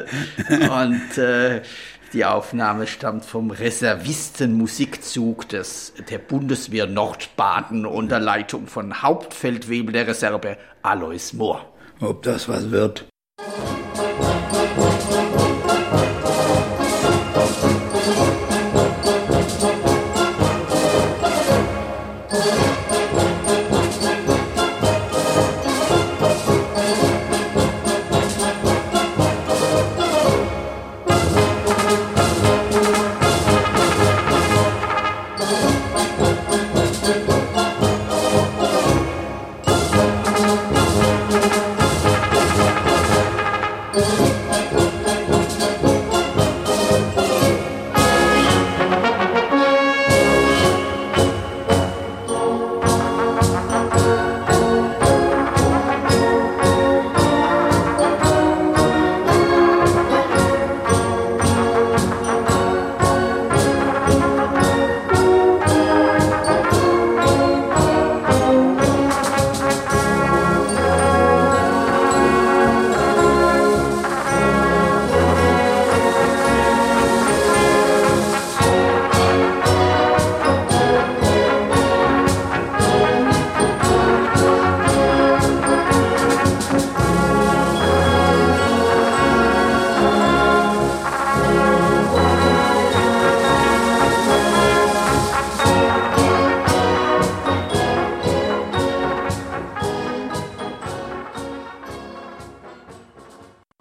[0.70, 1.62] Und äh,
[2.14, 10.57] die Aufnahme stammt vom Reservistenmusikzug des, der Bundeswehr Nordbaden unter Leitung von Hauptfeldwebel der Reserve
[10.82, 11.66] Alois Mohr.
[11.99, 13.05] Ob das was wird,